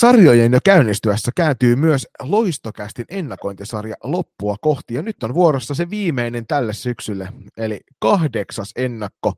[0.00, 6.46] Sarjojen jo käynnistyessä kääntyy myös loistokästin ennakointisarja loppua kohti, ja nyt on vuorossa se viimeinen
[6.46, 9.32] tälle syksylle, eli kahdeksas ennakko,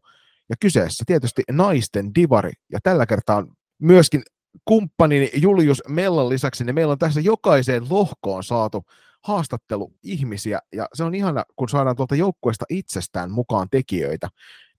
[0.48, 3.46] ja kyseessä tietysti naisten divari, ja tällä kertaa
[3.78, 4.22] myöskin
[4.64, 8.82] kumppanini Julius Mellan lisäksi, niin meillä on tässä jokaiseen lohkoon saatu
[9.24, 14.28] haastattelu ihmisiä, ja se on ihana, kun saadaan tuolta joukkueesta itsestään mukaan tekijöitä.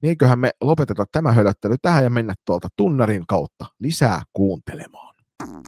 [0.02, 5.13] Niin eiköhän me lopeteta tämä hölöttely tähän ja mennä tuolta tunnarin kautta lisää kuuntelemaan.
[5.44, 5.64] Naisten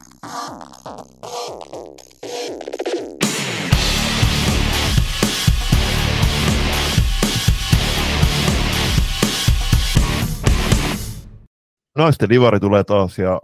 [12.28, 13.40] divari tulee taas ja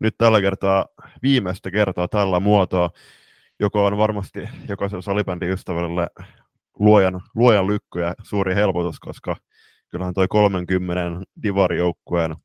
[0.00, 0.86] nyt tällä kertaa
[1.22, 2.90] viimeistä kertaa tällä muotoa,
[3.60, 6.08] joka on varmasti jokaisen salibändin ystävälle
[6.78, 9.36] luojan, luojan lykky ja suuri helpotus, koska
[9.88, 11.02] kyllähän toi 30
[11.42, 12.36] divarijoukkueen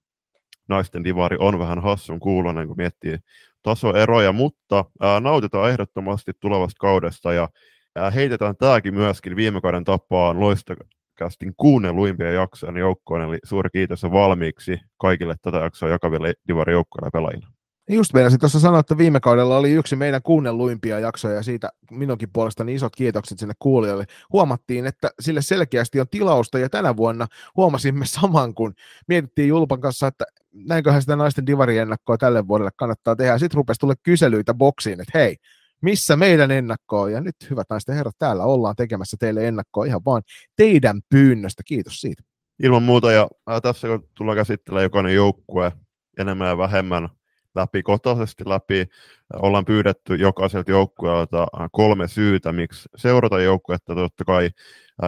[0.69, 3.17] naisten divari on vähän hassun kuulonen, kun miettii
[3.61, 7.49] tasoeroja, mutta ää, nautitaan ehdottomasti tulevasta kaudesta ja
[7.95, 14.79] ää, heitetään tämäkin myöskin viime kauden tapaan loistokästin kuunnelluimpia jaksojen joukkoon, eli suuri kiitos valmiiksi
[14.97, 17.09] kaikille tätä jaksoa jakaville divari joukkoille
[17.43, 17.60] ja
[17.91, 17.99] pelaajille.
[17.99, 22.29] Just meinasin tuossa sanoa, että viime kaudella oli yksi meidän kuunnelluimpia jaksoja ja siitä minunkin
[22.33, 24.05] puolestani isot kiitokset sinne kuulijoille.
[24.33, 28.73] Huomattiin, että sille selkeästi on tilausta ja tänä vuonna huomasimme saman, kun
[29.07, 33.37] mietittiin Julpan kanssa, että näinköhän sitä naisten divariennakkoa tälle vuodelle kannattaa tehdä.
[33.37, 35.35] Sitten rupesi tulla kyselyitä boksiin, että hei,
[35.81, 37.09] missä meidän ennakkoa?
[37.09, 40.21] Ja nyt, hyvät naiset ja herrat, täällä ollaan tekemässä teille ennakkoa ihan vaan
[40.55, 41.63] teidän pyynnöstä.
[41.65, 42.23] Kiitos siitä.
[42.63, 43.29] Ilman muuta, ja
[43.63, 45.71] tässä kun tullaan käsittelemään jokainen joukkue
[46.17, 47.09] enemmän ja vähemmän
[47.55, 48.85] läpi, kotaisesti läpi.
[49.33, 53.95] Ollaan pyydetty jokaiselta joukkueelta kolme syytä, miksi seurata joukkuetta.
[53.95, 54.49] Totta kai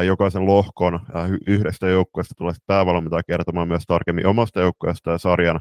[0.05, 0.99] jokaisen lohkon
[1.47, 5.59] yhdestä joukkueesta tulee päävalmentaja kertomaan myös tarkemmin omasta joukkueesta ja sarjan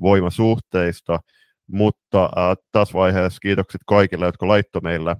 [0.00, 1.20] voimasuhteista.
[1.66, 5.10] Mutta äh, tässä vaiheessa kiitokset kaikille, jotka laittoi meille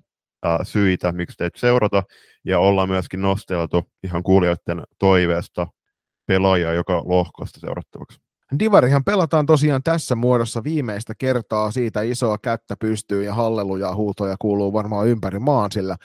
[0.46, 2.02] äh, syitä, miksi teitä seurata,
[2.44, 5.66] ja ollaan myöskin nosteltu ihan kuulijoiden toiveesta
[6.26, 8.31] pelaajia joka lohkosta seurattavaksi.
[8.58, 11.70] Divarihan pelataan tosiaan tässä muodossa viimeistä kertaa.
[11.70, 15.96] Siitä isoa kättä pystyy ja halleluja huutoja kuuluu varmaan ympäri maan, sillä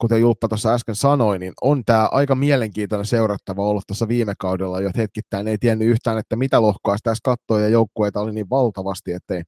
[0.00, 4.80] kuten Julppa tuossa äsken sanoi, niin on tämä aika mielenkiintoinen seurattava ollut tuossa viime kaudella,
[4.80, 9.12] jo hetkittäin ei tiennyt yhtään, että mitä lohkoa tässä katsoi ja joukkueita oli niin valtavasti,
[9.12, 9.42] ettei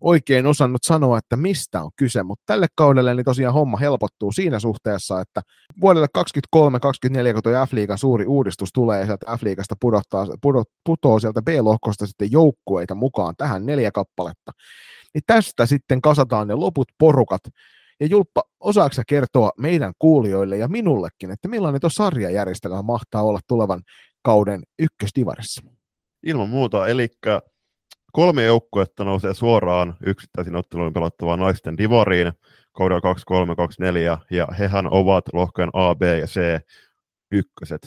[0.00, 4.58] oikein osannut sanoa, että mistä on kyse, mutta tälle kaudelle niin tosiaan homma helpottuu siinä
[4.58, 5.42] suhteessa, että
[5.80, 11.42] vuodelle 2023-2024, kun tuo F-liigan suuri uudistus tulee ja sieltä F-liigasta pudottaa, pudot, putoo sieltä
[11.42, 14.52] B-lohkosta sitten joukkueita mukaan tähän neljä kappaletta,
[15.14, 17.40] niin tästä sitten kasataan ne loput porukat,
[18.00, 23.82] ja Julppa, osaako kertoa meidän kuulijoille ja minullekin, että millainen tuo sarjajärjestelmä mahtaa olla tulevan
[24.22, 25.62] kauden ykköstivarissa?
[26.22, 27.08] Ilman muuta, eli
[28.12, 32.32] kolme joukkuetta nousee suoraan yksittäisiin otteluun pelattavaan naisten divariin
[32.72, 36.40] kaudella 2324, ja hehän ovat lohkojen A, B ja C
[37.32, 37.82] ykköset.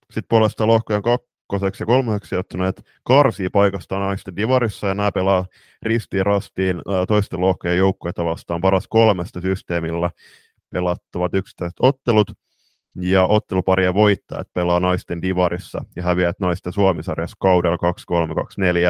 [0.00, 1.02] Sitten puolestaan lohkojen
[1.48, 5.46] kakkoseksi ja kolmoseksi ottuneet karsii paikasta naisten divarissa ja nämä pelaa
[5.82, 10.10] ristiin rastiin toisten lohkojen joukkueita vastaan paras kolmesta systeemillä
[10.70, 12.32] pelattavat yksittäiset ottelut
[13.00, 18.88] ja otteluparia voittajat pelaa naisten divarissa ja häviät naisten Suomisarjassa kaudella 2324.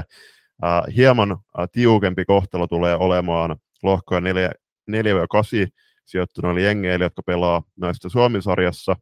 [0.65, 1.37] Äh, hieman
[1.73, 4.25] tiukempi kohtalo tulee olemaan lohkoja 4-8
[6.05, 8.97] sijoittuneille jengeille, jotka pelaa naisten Suomisarjassa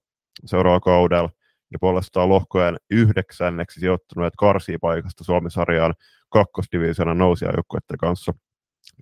[0.44, 1.30] seuraavalla kaudella
[1.72, 5.94] ja puolestaan lohkojen yhdeksänneksi sijoittuneet karsii paikasta Suomisarjaan
[6.28, 8.32] kakkosdivisionan nousijajoukkueiden kanssa.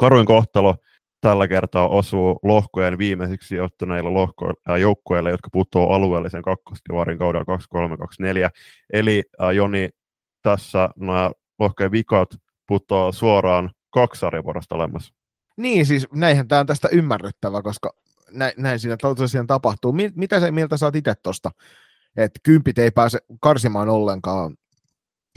[0.00, 0.76] Karuin kohtalo
[1.20, 8.50] tällä kertaa osuu lohkojen viimeisiksi sijoittuneille lohko- äh, joukkueille, jotka putoavat alueellisen kakkosdivarin kaudella 2324.
[8.92, 9.88] Eli äh, Joni,
[10.42, 12.28] tässä nämä lohkojen vikat
[12.66, 15.14] putoaa suoraan kaksi sarjavuorosta olemassa.
[15.56, 17.90] Niin, siis näinhän tämä on tästä ymmärrettävä, koska
[18.30, 19.94] näin, näin siinä tosiaan tapahtuu.
[20.14, 21.50] Mitä se mieltä saat itse tuosta
[22.16, 24.56] että kympit ei pääse karsimaan ollenkaan.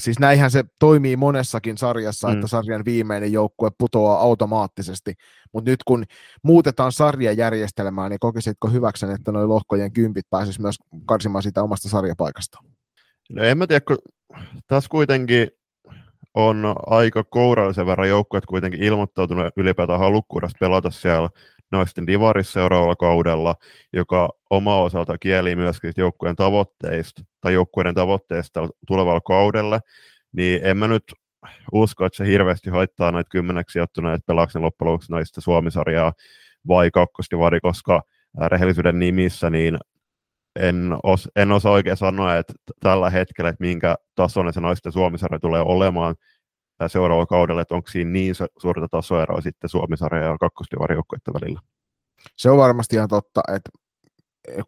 [0.02, 2.34] Siis näinhän se toimii monessakin sarjassa, mm.
[2.34, 5.14] että sarjan viimeinen joukkue putoaa automaattisesti,
[5.54, 6.06] mutta nyt kun
[6.44, 10.76] muutetaan sarjajärjestelmää, niin kokisitko hyväksen, että noin lohkojen kympit pääsisi myös
[11.06, 12.60] karsimaan sitä omasta sarjapaikasta?
[13.30, 13.98] No en mä tiedä, kun
[14.68, 15.48] tässä kuitenkin
[16.34, 21.30] on aika kourallisen verran joukkueet kuitenkin ilmoittautunut ylipäätään halukkuudesta pelata siellä
[21.72, 23.56] naisten divarissa seuraavalla kaudella,
[23.94, 29.80] joka oma osalta kieli myöskin joukkueen tavoitteista tai joukkueiden tavoitteista tulevalla kaudella,
[30.32, 31.04] niin en mä nyt
[31.72, 36.14] usko, että se hirveästi haittaa näitä kymmeneksi sijoittuneet pelaaksen loppujen lopuksi naista Suomisarjaa
[36.68, 38.02] vai kakkosdivari, koska
[38.48, 39.78] rehellisyyden nimissä niin
[40.60, 45.40] en, os, en osaa oikein sanoa, että tällä hetkellä, että minkä tasoinen se naisten Suomisarja
[45.40, 46.16] tulee olemaan
[46.88, 51.62] seuraavalla kaudella, että onko siinä niin suurta tasoeroa sitten Suomisarja ja kakkosdivarijoukkuiden välillä.
[52.36, 53.70] Se on varmasti ihan totta, että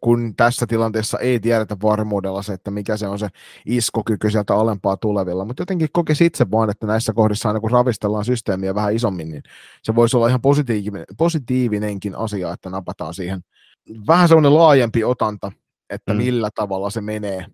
[0.00, 3.28] kun tässä tilanteessa ei tiedetä varmuudella se, että mikä se on se
[3.66, 8.24] iskokyky sieltä alempaa tulevilla, mutta jotenkin kokisi itse vaan, että näissä kohdissa aina kun ravistellaan
[8.24, 9.42] systeemiä vähän isommin, niin
[9.82, 13.40] se voisi olla ihan positiivinen, positiivinenkin asia, että napataan siihen
[14.06, 15.52] vähän semmoinen laajempi otanta,
[15.90, 16.16] että mm.
[16.16, 17.46] millä tavalla se menee.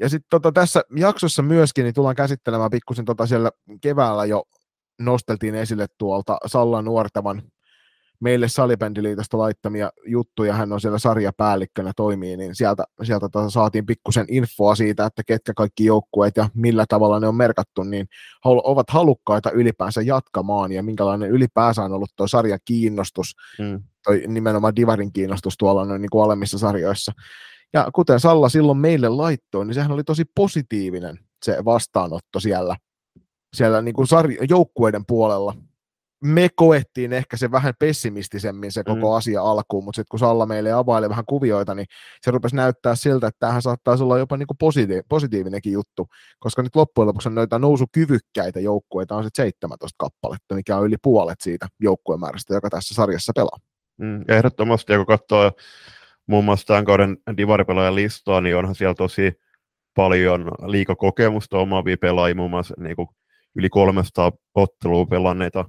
[0.00, 3.50] Ja sitten tota, tässä jaksossa myöskin niin tullaan käsittelemään pikkusen tota siellä
[3.80, 4.44] keväällä jo
[4.98, 7.42] nosteltiin esille tuolta Sallan nuortavan
[8.20, 14.26] meille salibändiliitosta laittamia juttuja, hän on siellä sarjapäällikkönä toimii, niin sieltä, sieltä tota saatiin pikkusen
[14.28, 18.06] infoa siitä, että ketkä kaikki joukkueet ja millä tavalla ne on merkattu, niin
[18.44, 23.82] ovat halukkaita ylipäänsä jatkamaan ja minkälainen ylipäänsä on ollut tuo sarjan kiinnostus, mm.
[24.04, 27.12] toi nimenomaan Divarin kiinnostus tuolla noin niin kuin alemmissa sarjoissa.
[27.72, 32.76] Ja kuten Salla silloin meille laittoi, niin sehän oli tosi positiivinen se vastaanotto siellä,
[33.56, 35.54] siellä niin kuin sarja, joukkueiden puolella,
[36.24, 39.16] me koettiin ehkä se vähän pessimistisemmin se koko mm.
[39.16, 41.86] asia alkuun, mutta sitten kun Salla meille availi vähän kuvioita, niin
[42.22, 46.06] se rupesi näyttää siltä, että tämähän saattaisi olla jopa niin kuin positiiv- positiivinenkin juttu,
[46.38, 51.40] koska nyt loppujen lopuksi noita nousukyvykkäitä joukkueita on sitten 17 kappaletta, mikä on yli puolet
[51.40, 53.58] siitä joukkuemäärästä, joka tässä sarjassa pelaa.
[53.96, 55.52] Mm, ehdottomasti, ja kun katsoo
[56.26, 59.32] muun muassa tämän kauden divaripelaajan listaa, niin onhan siellä tosi
[59.94, 63.08] paljon liikakokemusta omaavia pelaajia, muun muassa niin kuin
[63.54, 65.64] yli 300 ottelua pelanneita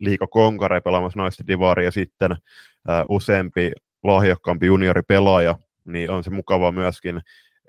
[0.00, 3.72] liikakonkare pelaamassa naisten divari ja sitten uh, useampi
[4.02, 7.20] lahjakkaampi junioripelaaja, niin on se mukava myöskin,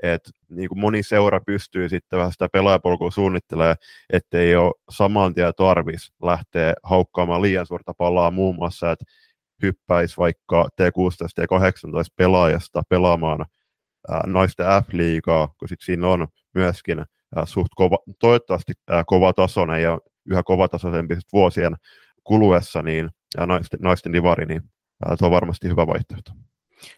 [0.03, 3.75] että niin kuin moni seura pystyy sitten vähän sitä pelaajapolkua suunnittelemaan,
[4.09, 9.05] ettei ole saman tien tarvis lähteä haukkaamaan liian suurta palaa muun muassa, että
[9.61, 13.45] hyppäisi vaikka T16 ja 18 pelaajasta pelaamaan
[14.25, 17.05] naisten F-liigaa, kun sit siinä on myöskin
[17.45, 18.73] suht kova, toivottavasti
[19.05, 21.75] kova tasoinen ja yhä kovatasoisempi vuosien
[22.23, 23.09] kuluessa, niin
[23.47, 24.61] naisten, naisten divari, niin
[25.15, 26.31] se on varmasti hyvä vaihtoehto.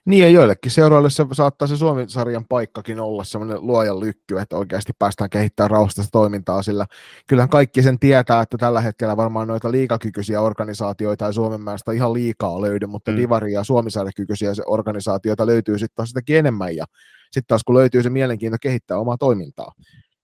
[0.06, 4.94] Niin ja joillekin seuroille se saattaa se Suomi-sarjan paikkakin olla semmoinen luojan lykky, että oikeasti
[5.00, 6.86] päästään kehittämään rauhasta toimintaa, sillä
[7.28, 12.14] kyllähän kaikki sen tietää, että tällä hetkellä varmaan noita liikakykyisiä organisaatioita ei Suomen mielestä ihan
[12.14, 13.18] liikaa löydy, mutta mm.
[13.18, 16.86] Divari ja Suomi-sarjakykyisiä organisaatioita löytyy sitten taas sitäkin enemmän ja
[17.24, 19.72] sitten taas kun löytyy se mielenkiinto kehittää omaa toimintaa,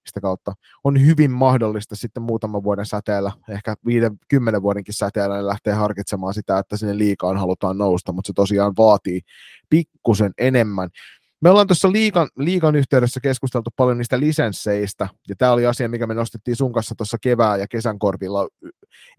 [0.10, 0.54] sitä kautta
[0.84, 6.34] on hyvin mahdollista sitten muutaman vuoden säteellä, ehkä viiden, kymmenen vuodenkin säteellä, niin lähtee harkitsemaan
[6.34, 9.22] sitä, että sinne liikaan halutaan nousta, mutta se tosiaan vaatii
[9.70, 10.90] pikkusen enemmän.
[11.42, 16.08] Me ollaan tuossa liikan, liikan yhteydessä keskusteltu paljon niistä lisensseistä, ja tämä oli asia, mikä
[16.08, 18.48] me nostettiin sun kanssa tuossa kevään ja kesän korvilla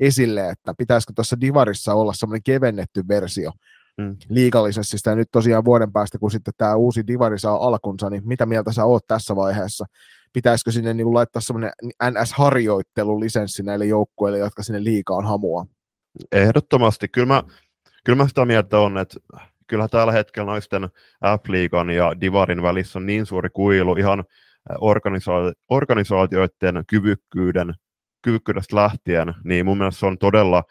[0.01, 3.53] esille, että pitäisikö tuossa Divarissa olla semmoinen kevennetty versio
[3.99, 4.17] mm.
[4.29, 8.47] liikalisenssistä, ja nyt tosiaan vuoden päästä, kun sitten tämä uusi Divari saa alkunsa, niin mitä
[8.47, 9.85] mieltä sä oot tässä vaiheessa?
[10.33, 11.73] Pitäisikö sinne niin laittaa semmoinen
[12.03, 15.67] NS-harjoittelulisenssi näille joukkueille, jotka sinne liikaan hamua?
[16.33, 17.09] Ehdottomasti.
[17.09, 17.43] Kyllä mä,
[18.05, 19.17] kyllä mä sitä mieltä on, että
[19.67, 20.89] kyllä tällä hetkellä naisten
[21.25, 24.25] F-liigan ja Divarin välissä on niin suuri kuilu ihan
[24.81, 27.75] organisa- organisaatioiden kyvykkyyden,
[28.23, 30.65] kyvykkyydestä lähtien, niin mun mielestä se on todella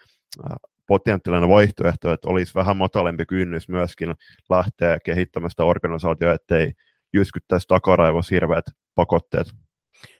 [0.87, 4.15] potentiaalinen vaihtoehto, että olisi vähän matalempi kynnys myöskin
[4.49, 6.73] lähteä kehittämään sitä organisaatioa, ettei
[7.13, 8.65] jyskyttäisi takaraivossa hirveät
[8.95, 9.47] pakotteet.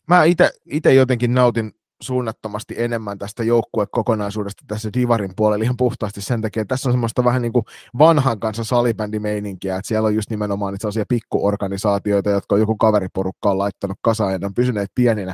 [0.08, 0.24] Mä
[0.66, 1.72] itse jotenkin nautin
[2.02, 7.24] suunnattomasti enemmän tästä joukkuekokonaisuudesta tässä Divarin puolella ihan puhtaasti sen takia, että tässä on semmoista
[7.24, 7.66] vähän niin kuin
[7.98, 13.52] vanhan kanssa salibändimeininkiä, että siellä on just nimenomaan niitä sellaisia pikkuorganisaatioita, jotka on joku kaveriporukka
[13.52, 15.34] on laittanut kasaan ja ne on pysyneet pieninä.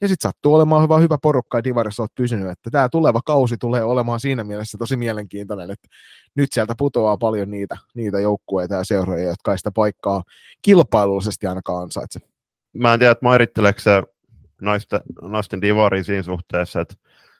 [0.00, 3.56] Ja sitten sattuu olemaan hyvä, hyvä porukka ja Divarissa olet pysynyt, että tämä tuleva kausi
[3.56, 5.88] tulee olemaan siinä mielessä tosi mielenkiintoinen, että
[6.34, 10.22] nyt sieltä putoaa paljon niitä, niitä joukkueita ja seuroja, jotka ei sitä paikkaa
[10.62, 12.20] kilpailullisesti ainakaan ansaitse
[12.76, 14.02] mä en tiedä, että mairitteleeko se
[14.60, 16.94] naisten, naisten divari siinä suhteessa, että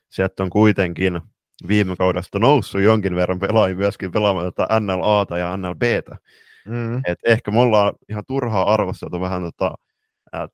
[0.09, 1.21] sieltä on kuitenkin
[1.67, 6.17] viime kaudesta noussut jonkin verran pelaajia myöskin pelaamaan tätä NLAta ja NLBtä.
[6.65, 6.97] Mm.
[6.97, 9.75] Et ehkä me ollaan ihan turhaa arvosteltu vähän tota,
[10.33, 10.47] ää,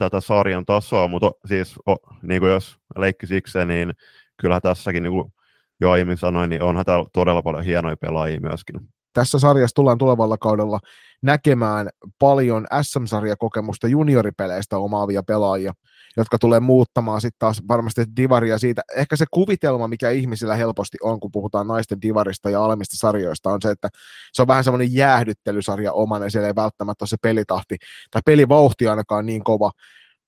[0.00, 3.92] tätä sarjan tasoa, mutta siis o, niin kuin jos leikki siksi, niin
[4.36, 5.32] kyllä tässäkin, niin kuin
[5.80, 8.80] jo aiemmin sanoin, niin onhan täällä todella paljon hienoja pelaajia myöskin.
[9.12, 10.80] Tässä sarjassa tullaan tulevalla kaudella
[11.22, 15.72] näkemään paljon SM-sarjakokemusta junioripeleistä omaavia pelaajia,
[16.16, 18.82] jotka tulee muuttamaan sitten taas varmasti divaria siitä.
[18.96, 23.62] Ehkä se kuvitelma, mikä ihmisillä helposti on, kun puhutaan naisten divarista ja alemmista sarjoista, on
[23.62, 23.88] se, että
[24.32, 27.76] se on vähän semmoinen jäähdyttelysarja omanen, siellä ei välttämättä ole se pelitahti
[28.10, 29.70] tai pelivauhti ainakaan niin kova,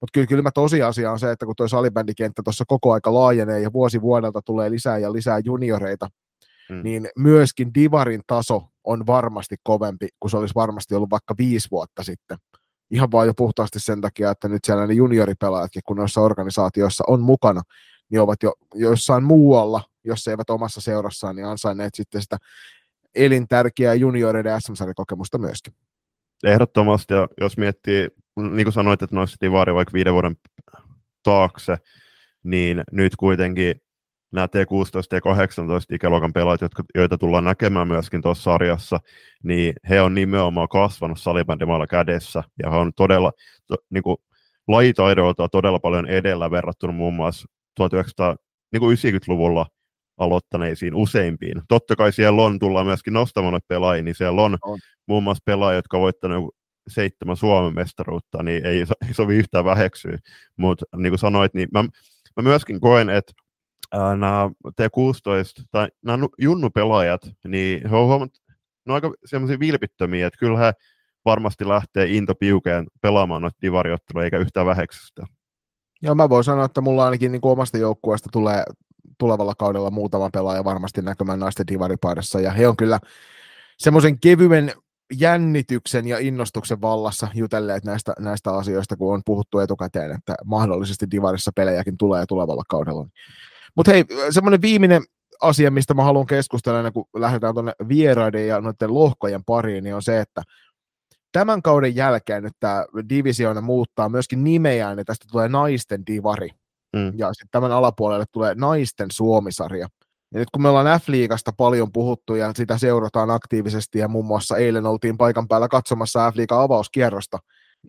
[0.01, 3.73] mutta kyllä, kyllä tosiasia on se, että kun tuo salibändikenttä tuossa koko aika laajenee ja
[3.73, 6.09] vuosi vuodelta tulee lisää ja lisää junioreita,
[6.71, 6.83] mm.
[6.83, 12.03] niin myöskin Divarin taso on varmasti kovempi kuin se olisi varmasti ollut vaikka viisi vuotta
[12.03, 12.39] sitten.
[12.91, 17.21] ihan vaan jo puhtaasti sen takia, että nyt siellä ne junioripelaajatkin, kun noissa organisaatioissa on
[17.21, 17.63] mukana,
[18.11, 22.37] niin ovat jo jossain muualla, jos eivät omassa seurassaan, niin ansainneet sitten sitä
[23.15, 25.75] elintärkeää junioreiden SM-sarjakokemusta myöskin.
[26.45, 30.37] Ehdottomasti, ja jos miettii, niin kuin sanoit, että nostettiin vaari vaikka viiden vuoden
[31.23, 31.77] taakse,
[32.43, 33.83] niin nyt kuitenkin
[34.33, 39.01] nämä T16 ja 18 ikäluokan pelaajat, jotka, joita tullaan näkemään myöskin tuossa sarjassa,
[39.43, 43.33] niin he on nimenomaan kasvanut salibändimaalla kädessä, ja he on todella
[43.67, 44.17] to, niin kuin,
[44.69, 47.49] lajitaidolta todella paljon edellä verrattuna muun muassa
[47.81, 49.83] 1990-luvulla niin
[50.19, 51.63] aloittaneisiin useimpiin.
[51.69, 54.79] Totta kai siellä on, tullaan myöskin nostamaan pelaajia, niin siellä on, on.
[55.07, 56.45] muun muassa pelaajia, jotka ovat voittaneet
[56.89, 60.19] seitsemän Suomen mestaruutta, niin ei, ei sovi yhtään väheksyä.
[60.57, 61.83] Mutta niin kuin sanoit, niin mä,
[62.37, 63.33] mä myöskin koen, että
[63.93, 68.43] nämä T16 tai nämä junnupelaajat, niin he on huomannut,
[68.87, 70.73] ne on aika semmoisia vilpittömiä, että kyllä he
[71.25, 75.27] varmasti lähtee into piukeen pelaamaan noita divariotteluja eikä yhtään väheksystä.
[76.03, 78.65] Joo, mä voin sanoa, että mulla ainakin niin kuin omasta joukkueesta tulee
[79.19, 83.01] tulevalla kaudella muutama pelaaja varmasti näkymään naisten divaripaidassa, ja he on kyllä
[83.79, 84.73] semmoisen kevyen
[85.19, 91.51] jännityksen ja innostuksen vallassa jutelleet näistä, näistä asioista, kun on puhuttu etukäteen, että mahdollisesti divarissa
[91.57, 93.07] pelejäkin tulee tulevalla kaudella.
[93.77, 95.03] Mutta hei, semmoinen viimeinen
[95.41, 99.95] asia, mistä mä haluan keskustella ennen kuin lähdetään tuonne vieraiden ja noiden lohkojen pariin, niin
[99.95, 100.43] on se, että
[101.33, 106.49] tämän kauden jälkeen nyt tämä divisioona muuttaa myöskin nimeään, ja tästä tulee naisten divari.
[106.97, 107.13] Mm.
[107.17, 109.89] Ja sitten tämän alapuolelle tulee naisten suomisarja.
[110.35, 114.57] Ja nyt kun me ollaan F-liigasta paljon puhuttu ja sitä seurataan aktiivisesti ja muun muassa
[114.57, 117.39] eilen oltiin paikan päällä katsomassa F-liigan avauskierrosta,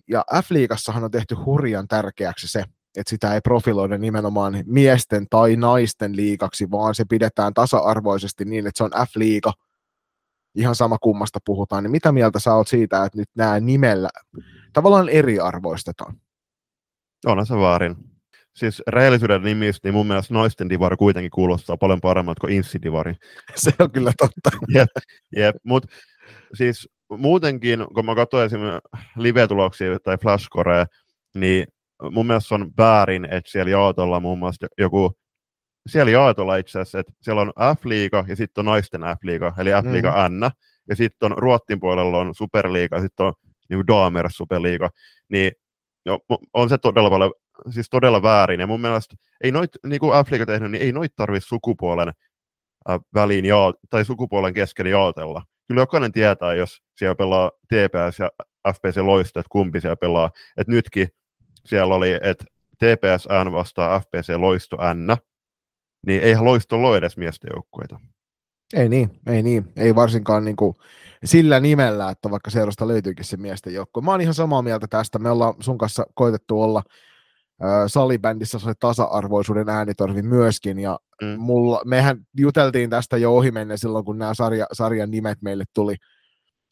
[0.08, 2.64] ja F-liigassahan on tehty hurjan tärkeäksi se,
[2.98, 8.78] että sitä ei profiloida nimenomaan miesten tai naisten liikaksi, vaan se pidetään tasa-arvoisesti niin, että
[8.78, 9.54] se on F-liiga,
[10.56, 14.10] ihan sama kummasta puhutaan, niin mitä mieltä sä oot siitä, että nyt nämä nimellä
[14.74, 16.16] tavallaan eriarvoistetaan?
[17.26, 17.96] Onhan se vaarin
[18.56, 23.14] siis rehellisyyden nimissä, niin mun mielestä naisten divari kuitenkin kuulostaa paljon paremmalta kuin insidivari.
[23.56, 24.52] Se on kyllä totta.
[24.76, 24.90] jep,
[25.36, 25.56] jep.
[25.64, 25.88] mutta
[26.54, 30.86] siis muutenkin, kun mä katsoin esimerkiksi live-tuloksia tai flashcore,
[31.36, 31.68] niin
[32.12, 35.12] mun mielestä on väärin, että siellä jaotolla muun muassa joku,
[35.90, 40.30] siellä jaotolla itse asiassa, että siellä on F-liiga ja sitten on naisten F-liiga, eli F-liiga
[40.30, 40.46] mm.
[40.46, 40.52] N,
[40.90, 43.34] ja sitten on Ruottin puolella on Superliiga, ja sitten on
[43.70, 44.90] niin Damer Superliiga,
[45.30, 45.52] niin
[46.06, 46.20] jo,
[46.54, 47.34] on se todella paljon
[47.70, 48.60] siis todella väärin.
[48.60, 52.12] Ja mun mielestä ei noit, niin kuin Afrika tehnyt, niin ei noit tarvitse sukupuolen
[52.90, 55.44] äh, väliin jaa, tai sukupuolen kesken jaotella.
[55.68, 58.32] Kyllä jokainen tietää, jos siellä pelaa TPS ja
[58.74, 60.32] FPC Loisto, että kumpi siellä pelaa.
[60.58, 61.08] Et nytkin
[61.66, 65.18] siellä oli, että TPS N vastaa FPC Loisto N,
[66.08, 68.00] niin eihän Loisto ole edes miesten joukkueita.
[68.74, 69.66] Ei niin, ei niin.
[69.76, 70.76] Ei varsinkaan niin kuin
[71.26, 74.04] sillä nimellä, että vaikka seurasta löytyykin se miesten joukkue.
[74.04, 75.20] Mä oon ihan samaa mieltä tästä.
[75.20, 76.84] Me ollaan sun kanssa koitettu olla
[77.88, 81.40] salibändissä se tasa-arvoisuuden äänitorvi myöskin, ja mm.
[81.40, 85.96] mulla, mehän juteltiin tästä jo ohi menne silloin, kun nämä sarja, sarjan nimet meille tuli,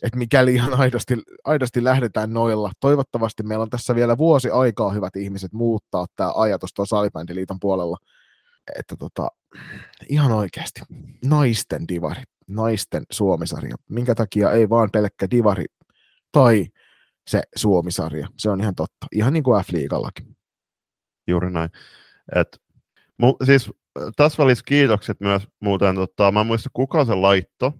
[0.01, 5.15] että mikäli ihan aidosti, aidosti lähdetään noilla, toivottavasti meillä on tässä vielä vuosi aikaa, hyvät
[5.15, 7.97] ihmiset, muuttaa tämä ajatus tuossa salibändiliiton puolella,
[8.79, 9.27] että tota,
[10.09, 10.81] ihan oikeasti,
[11.25, 15.65] naisten divari, naisten suomisarja, minkä takia ei vaan pelkkä divari
[16.31, 16.67] tai
[17.27, 20.35] se suomisarja, se on ihan totta, ihan niin kuin F-liigallakin.
[21.27, 21.69] Juuri näin.
[22.35, 22.61] Et,
[23.17, 23.71] mu, siis
[24.15, 27.73] tässä välissä kiitokset myös muuten, tota, mä en muista kuka se laitto,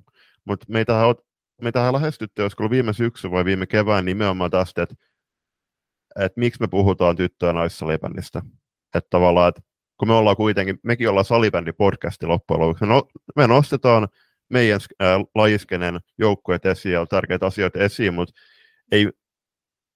[0.45, 1.15] mutta meitähän,
[1.61, 4.95] meitähän lähestyttiin, olisiko ollut viime syksy vai viime kevään nimenomaan tästä, että
[6.19, 8.41] et miksi me puhutaan tyttö- ja naissalibändistä.
[8.95, 9.61] Että tavallaan, että
[9.97, 14.07] kun me ollaan kuitenkin, mekin ollaan salibändi-podcasti loppujen lopuksi, me, no, me nostetaan
[14.49, 14.79] meidän
[15.35, 18.33] lajiskenen joukkueet esiin ja tärkeitä asioita esiin, mutta
[18.91, 19.09] ei,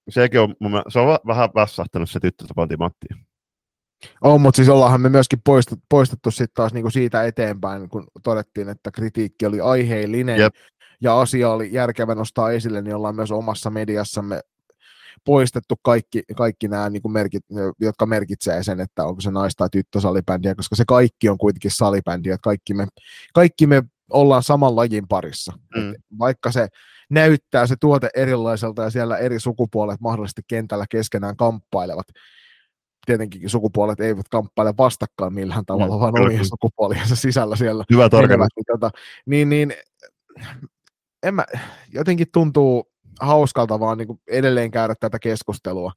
[0.10, 0.56] sekin on,
[0.90, 3.08] se on vähän vässähtänyt se tyttötapanti Matti.
[4.22, 8.70] On, mutta siis ollaanhan me myöskin poistettu, poistettu sitten taas niinku siitä eteenpäin, kun todettiin,
[8.70, 10.54] että kritiikki oli aiheellinen Jep.
[11.02, 14.42] Ja asia oli järkevä nostaa esille, niin ollaan myös omassa mediassamme
[15.26, 17.44] poistettu kaikki, kaikki nämä niin merkit,
[17.80, 21.72] jotka merkitsee sen, että onko se naista tai tyttö salibändiä, koska se kaikki on kuitenkin
[21.72, 22.88] salibändiä, kaikki me,
[23.34, 25.54] kaikki me ollaan saman lajin parissa.
[25.76, 25.94] Mm.
[26.20, 26.68] vaikka se
[27.10, 32.08] näyttää se tuote erilaiselta ja siellä eri sukupuolet mahdollisesti kentällä keskenään kamppailevat,
[33.06, 37.84] tietenkin sukupuolet eivät kamppaile vastakkain millään tavalla, mm, vaan omien sukupuoliensa sisällä siellä.
[37.92, 38.48] Hyvä tarkennus.
[38.72, 38.92] Tota,
[39.26, 39.74] niin, niin
[41.26, 41.46] en mä,
[41.94, 42.92] jotenkin tuntuu
[43.22, 45.92] hauskalta vaan niin edelleen käydä tätä keskustelua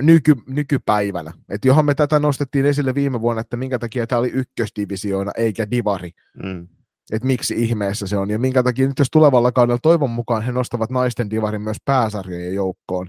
[0.00, 1.32] nyky, nykypäivänä.
[1.48, 5.70] Et johon me tätä nostettiin esille viime vuonna, että minkä takia tämä oli ykkösdivisioona eikä
[5.70, 6.10] divari.
[6.42, 6.68] Mm.
[7.12, 8.30] Että miksi ihmeessä se on.
[8.30, 12.54] Ja minkä takia nyt jos tulevalla kaudella toivon mukaan he nostavat naisten divarin myös pääsarjojen
[12.54, 13.08] joukkoon,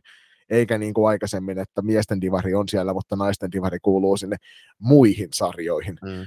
[0.50, 4.38] eikä niin kuin aikaisemmin, että miesten divari on siellä, mutta naisten divari kuuluu sinne
[4.80, 5.96] muihin sarjoihin.
[6.02, 6.26] Mm.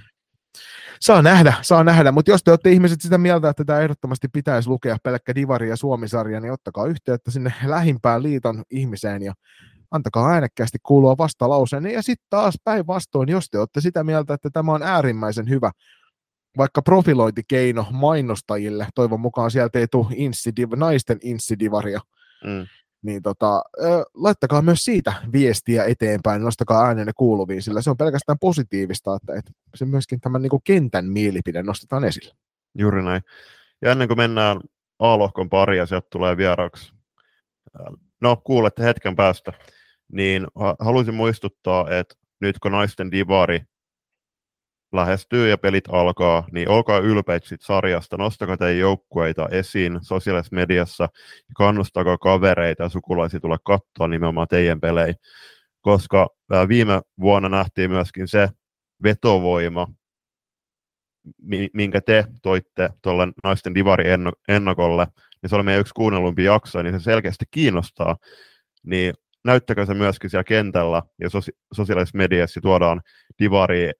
[1.00, 4.68] Saa nähdä, saa nähdä, mutta jos te olette ihmiset sitä mieltä, että tämä ehdottomasti pitäisi
[4.68, 9.34] lukea pelkkä Divari ja Suomi-sarja, niin ottakaa yhteyttä sinne lähimpään liiton ihmiseen ja
[9.90, 11.86] antakaa äänekkäästi kuulua vastalauseen.
[11.86, 15.70] Ja sitten taas päinvastoin, jos te olette sitä mieltä, että tämä on äärimmäisen hyvä
[16.56, 22.00] vaikka profilointikeino mainostajille, toivon mukaan sieltä ei tule insidiv, naisten insidivaria,
[22.44, 22.66] mm.
[23.06, 23.62] Niin tota,
[24.14, 29.52] laittakaa myös siitä viestiä eteenpäin, nostakaa äänenne kuuluviin, sillä se on pelkästään positiivista, että, että
[29.74, 32.34] se myöskin tämän niin kuin kentän mielipide nostetaan esille.
[32.78, 33.22] Juuri näin.
[33.82, 34.60] Ja ennen kuin mennään
[34.98, 36.92] A-lohkon pari ja sieltä tulee vieraaksi,
[38.20, 39.52] no kuulette hetken päästä,
[40.12, 40.46] niin
[40.78, 43.60] haluaisin muistuttaa, että nyt kun naisten divari
[44.92, 51.04] lähestyy ja pelit alkaa, niin olkaa ylpeitä sit sarjasta, nostakaa teidän joukkueita esiin sosiaalisessa mediassa
[51.34, 55.14] ja kannustakaa kavereita ja sukulaisia tulla katsoa nimenomaan teidän pelejä,
[55.80, 56.28] koska
[56.68, 58.48] viime vuonna nähtiin myöskin se
[59.02, 59.86] vetovoima,
[61.72, 64.04] minkä te toitte tuolle naisten divari
[64.48, 65.06] ennakolle,
[65.42, 68.16] niin se oli meidän yksi kuunnellumpi jakso, niin se selkeästi kiinnostaa,
[68.82, 69.14] niin
[69.44, 71.28] näyttäkää se myöskin siellä kentällä ja
[71.72, 73.00] sosiaalisessa mediassa tuodaan
[73.38, 73.90] divari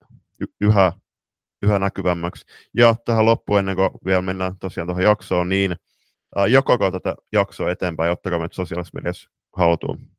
[0.60, 0.92] yhä,
[1.62, 2.44] yhä näkyvämmäksi.
[2.74, 5.72] Ja tähän loppuun, ennen kuin vielä mennään tosiaan tuohon jaksoon, niin
[6.38, 10.16] äh, jakakaa tätä jaksoa eteenpäin ottakaa meitä sosiaalisessa mediassa haltuun.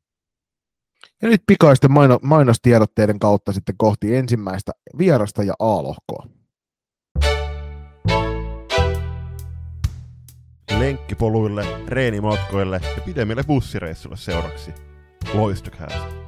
[1.22, 6.26] Ja nyt pikaisten maino- mainostiedotteiden kautta sitten kohti ensimmäistä vierasta ja A-lohkoa.
[10.78, 14.72] Lenkkipoluille, reenimatkoille ja pidemmille bussireissuille seuraksi.
[15.34, 16.27] Loistokäästä.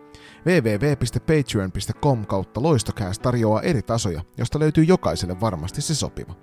[0.45, 6.33] www.patreon.com kautta loistokääs tarjoaa eri tasoja, josta löytyy jokaiselle varmasti se sopiva.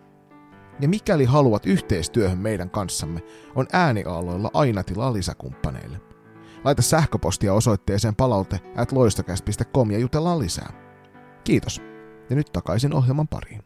[0.80, 3.20] Ja mikäli haluat yhteistyöhön meidän kanssamme,
[3.54, 6.00] on ääniaaloilla aina tilaa lisäkumppaneille.
[6.64, 8.92] Laita sähköpostia osoitteeseen palaute at
[9.90, 10.72] ja jutellaan lisää.
[11.44, 11.82] Kiitos.
[12.30, 13.62] Ja nyt takaisin ohjelman pariin.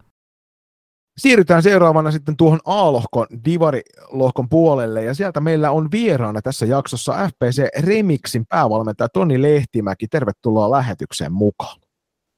[1.17, 7.85] Siirrytään seuraavana sitten tuohon A-lohkon, Divari-lohkon puolelle, ja sieltä meillä on vieraana tässä jaksossa FPC
[7.87, 10.07] Remixin päävalmentaja Toni Lehtimäki.
[10.09, 11.81] Tervetuloa lähetykseen mukaan.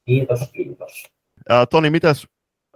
[0.05, 1.03] Kiitos, kiitos.
[1.49, 2.27] Ja, Toni, mitäs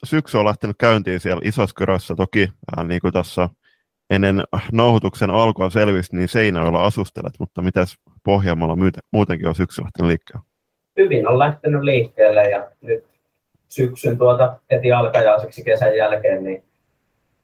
[0.03, 2.15] syksy on lähtenyt käyntiin siellä Isoskyrössä?
[2.15, 3.49] Toki äh, niin kuin tässä
[4.09, 8.77] ennen nauhoituksen alkua selvisi, niin Seinäjoella asustelet, mutta mitäs Pohjanmaalla
[9.11, 10.45] muutenkin on syksy lähtenyt liikkeelle?
[10.97, 13.08] Hyvin on lähtenyt liikkeelle ja nyt
[13.69, 16.63] syksyn tuota heti alkajaiseksi kesän jälkeen, niin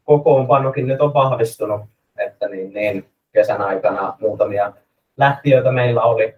[0.03, 1.81] kokoonpanokin nyt on vahvistunut,
[2.19, 4.73] että niin, niin kesän aikana muutamia
[5.17, 6.35] lähtiöitä meillä oli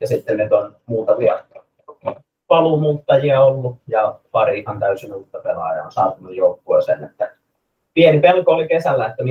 [0.00, 1.44] ja sitten nyt on muutamia
[2.48, 7.04] paluumuuttajia ollut ja pari ihan täysin uutta pelaajaa on saatunut joukkueeseen.
[7.04, 7.30] Että
[7.94, 9.24] pieni pelko oli kesällä, että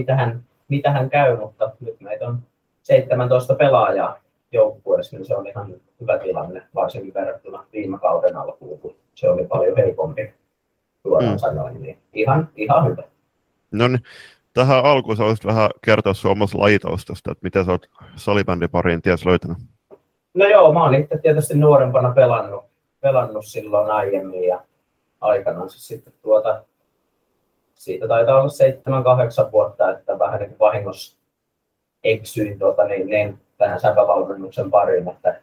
[0.67, 2.39] mitä hän käy, mutta nyt meitä on
[2.83, 4.19] 17 pelaajaa
[4.51, 9.47] joukkueessa, niin se on ihan hyvä tilanne, varsinkin verrattuna viime kauden alkuun, kun se oli
[9.47, 10.33] paljon helpompi
[11.01, 11.37] suoraan mm.
[11.37, 13.03] sanoen, niin ihan, ihan hyvä.
[13.71, 14.03] No niin,
[14.53, 19.25] tähän alkuun sä olisit vähän kertoa sun omasta lajitaustasta, että miten sä oot salibändipariin ties
[19.25, 19.57] löytänyt?
[20.33, 22.65] No joo, mä oon itse tietysti nuorempana pelannut,
[23.01, 24.61] pelannut silloin aiemmin ja
[25.21, 26.63] aikanaan se sitten tuota,
[27.75, 31.17] siitä taitaa olla 7-8 vuotta, että vähän niin vahingossa
[32.09, 35.09] eksyin tuota, niin, niin tähän säpävalmennuksen pariin.
[35.09, 35.41] Että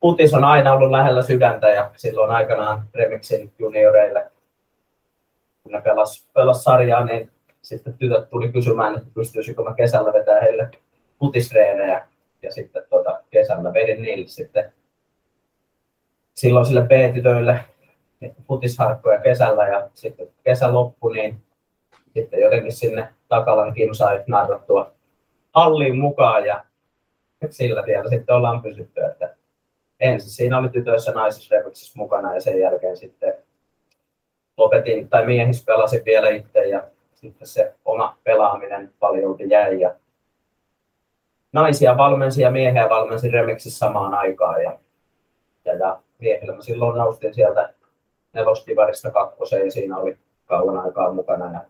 [0.00, 4.30] putis on aina ollut lähellä sydäntä ja silloin aikanaan Remixin junioreille,
[5.62, 7.30] kun ne pelas, pelas sarjaa, niin
[7.62, 10.70] sitten tytöt tuli kysymään, että pystyisikö mä kesällä vetää heille
[11.18, 12.06] putistreenejä.
[12.42, 14.72] Ja sitten tuota, kesällä vedin niille sitten
[16.34, 17.60] silloin sille B-tytöille
[18.46, 21.42] putisharkkoja kesällä ja sitten kesä loppui, niin
[22.14, 24.95] sitten jotenkin sinne Takalan Kim sai narrattua
[25.56, 26.64] halliin mukaan ja
[27.50, 29.36] sillä tiellä sitten ollaan pysytty, että
[30.00, 31.54] ensin siinä oli tytöissä naisissa
[31.94, 33.34] mukana ja sen jälkeen sitten
[34.56, 39.94] lopetin, tai miehissä pelasin vielä itse ja sitten se oma pelaaminen paljon jäi ja
[41.52, 44.78] naisia valmensi ja miehiä valmensin remixissä samaan aikaan ja,
[45.64, 47.74] ja, ja miehillä mä silloin noustin sieltä
[48.32, 51.60] nelostivarista kakkoseen ja siinä oli kauan aikaa mukana ja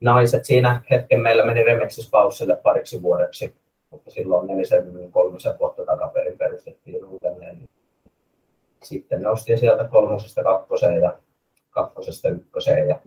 [0.00, 3.54] naiset siinä hetken meillä meni Remexis paussille pariksi vuodeksi
[3.90, 7.68] mutta silloin nelisen kolmisen vuotta takaperin perustettiin uudelleen.
[8.82, 11.18] Sitten nostin sieltä kolmosesta kakkoseen ja
[11.70, 12.88] kakkosesta ykköseen.
[12.88, 13.00] Ja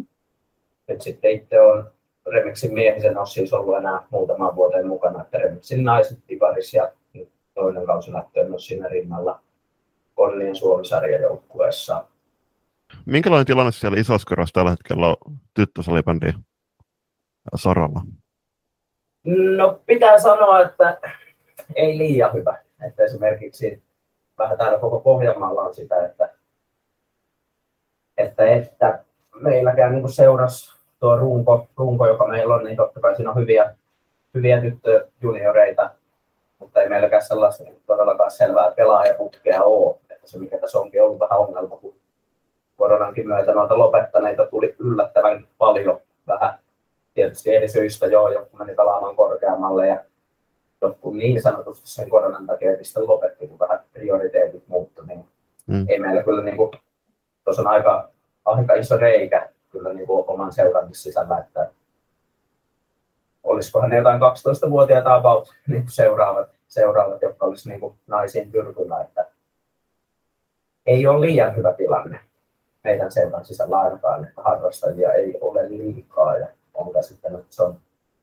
[0.87, 1.91] nyt sitten itse on
[2.25, 6.91] Remixin miehisen on siis ollut enää muutaman vuoden mukana, että Remixin naiset Tivaris ja
[7.53, 9.39] toinen kausi lähtee myös siinä rinnalla
[10.15, 12.05] Konnien Suomi-sarjajoukkueessa.
[13.05, 15.15] Minkälainen tilanne siellä Isoskorossa tällä hetkellä on
[15.53, 16.33] tyttösalibändin
[17.55, 18.01] saralla?
[19.57, 20.97] No pitää sanoa, että
[21.75, 22.57] ei liian hyvä.
[22.87, 23.83] Että esimerkiksi
[24.37, 26.29] vähän täällä koko Pohjanmaalla on sitä, että,
[28.17, 29.03] että, että
[29.35, 33.75] meilläkään niin seuras tuo runko, runko, joka meillä on, niin totta kai siinä on hyviä,
[34.33, 35.89] hyviä tyttöjunioreita,
[36.59, 39.95] mutta ei meilläkään sellaista niin todellakaan selvää pelaajaputkea ole.
[40.09, 41.95] Että se mikä tässä onkin ollut vähän ongelma, kun
[42.77, 45.99] koronankin myötä noita lopettaneita tuli yllättävän paljon.
[46.27, 46.59] Vähän
[47.19, 50.03] tietysti eri syistä joo, joku meni pelaamaan korkeammalle ja
[50.81, 55.25] jotkut niin sanotusti sen koronan takia sitten lopetti, kun vähän prioriteetit muuttui, niin
[55.67, 55.85] mm.
[55.89, 56.71] ei meillä kyllä niin kuin,
[57.43, 58.09] tuossa on aika,
[58.45, 61.71] aika iso reikä kyllä niin kuin oman seuran sisällä, että
[63.43, 69.25] olisikohan ne jotain 12-vuotiaita about niin seuraavat, seuraavat, jotka olisi niin kuin naisiin tyrkyllä, että
[70.85, 72.19] ei ole liian hyvä tilanne
[72.83, 76.47] meidän seuran sisällä ainakaan, että harrastajia ei ole liikaa ja
[76.79, 77.79] on käsittänyt, että se on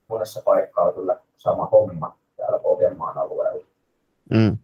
[0.09, 3.65] monessa paikkaa kyllä sama homma täällä Pohjanmaan alueella.
[4.31, 4.59] Mm.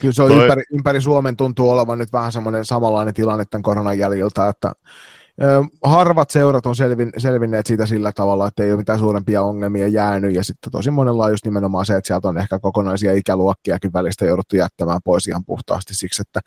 [0.00, 0.42] Kyllä se on Toi...
[0.42, 4.72] ympäri, ympäri Suomen tuntuu olevan nyt vähän semmoinen samanlainen tilanne tämän koronan jäljiltä, että
[5.82, 10.34] harvat seurat on selvin, selvinneet siitä sillä tavalla, että ei ole mitään suurempia ongelmia jäänyt,
[10.34, 14.24] ja sitten tosi monella on just nimenomaan se, että sieltä on ehkä kokonaisia ikäluokkiakin välistä
[14.24, 16.40] jouduttu jättämään pois ihan puhtaasti siksi, että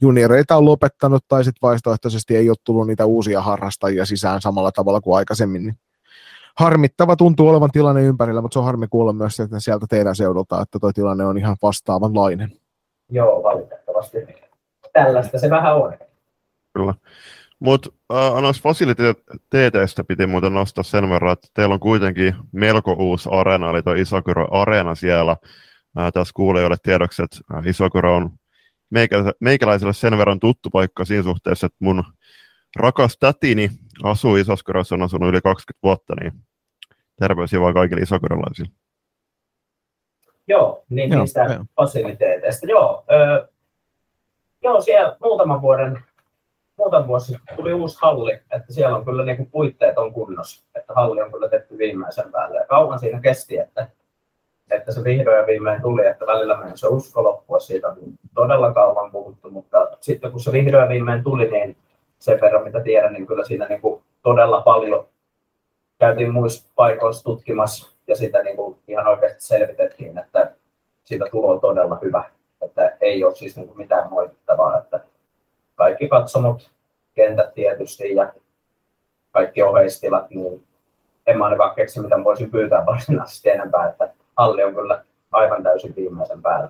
[0.00, 5.00] junioreita on lopettanut, tai sitten vaihtoehtoisesti ei ole tullut niitä uusia harrastajia sisään samalla tavalla
[5.00, 5.78] kuin aikaisemmin, niin
[6.58, 10.62] harmittava tuntuu olevan tilanne ympärillä, mutta se on harmi kuulla myös että sieltä teidän seudulta,
[10.62, 12.52] että tuo tilanne on ihan vastaavanlainen.
[13.10, 14.18] Joo, valitettavasti.
[14.92, 15.98] Tällaista se vähän on.
[16.72, 16.94] Kyllä.
[17.60, 23.28] Mutta äh, noista fasiliteeteistä piti muuten nostaa sen verran, että teillä on kuitenkin melko uusi
[23.32, 25.36] areena, eli tuo Isokuro Areena siellä.
[25.98, 28.30] Äh, tässä kuulijoille tiedoksi, että äh, Isokuro on
[29.40, 32.04] meikäläiselle sen verran tuttu paikka siinä suhteessa, että mun
[32.76, 33.70] rakas tätini
[34.02, 36.32] asuu Isoskorossa, on asunut yli 20 vuotta, niin
[37.20, 38.70] terveisiä vaan kaikille isokorolaisille.
[40.48, 41.64] Joo, niin joo, niistä joo.
[41.76, 42.66] fasiliteeteista.
[42.66, 43.46] Joo, öö,
[44.62, 45.98] joo, siellä muutaman vuoden
[46.76, 50.64] muutama vuosi sitten tuli uusi halli, että siellä on kyllä niin kuin puitteet on kunnossa,
[50.74, 52.58] että halli on kyllä tehty viimeisen päälle.
[52.58, 53.88] Ja kauan siinä kesti, että,
[54.70, 57.96] että se vihdoin ja viimein tuli, että välillä meni se usko loppua, siitä on
[58.34, 61.76] todella kauan puhuttu, mutta sitten kun se vihdoin ja viimein tuli, niin
[62.18, 65.08] sen verran mitä tiedän, niin kyllä siinä niin kuin todella paljon
[65.98, 70.52] käytiin muissa paikoissa tutkimassa ja sitä niin kuin ihan oikeasti selvitettiin, että
[71.04, 72.24] siitä tulo on todella hyvä.
[72.62, 75.00] Että ei ole siis niin kuin mitään moitittavaa, että
[75.74, 76.70] kaikki katsomot,
[77.14, 78.32] kentät tietysti ja
[79.32, 80.66] kaikki oheistilat, niin
[81.26, 85.96] en mä ainakaan keksi, mitä voisin pyytää varsinaisesti enempää, että halli on kyllä aivan täysin
[85.96, 86.68] viimeisen päällä.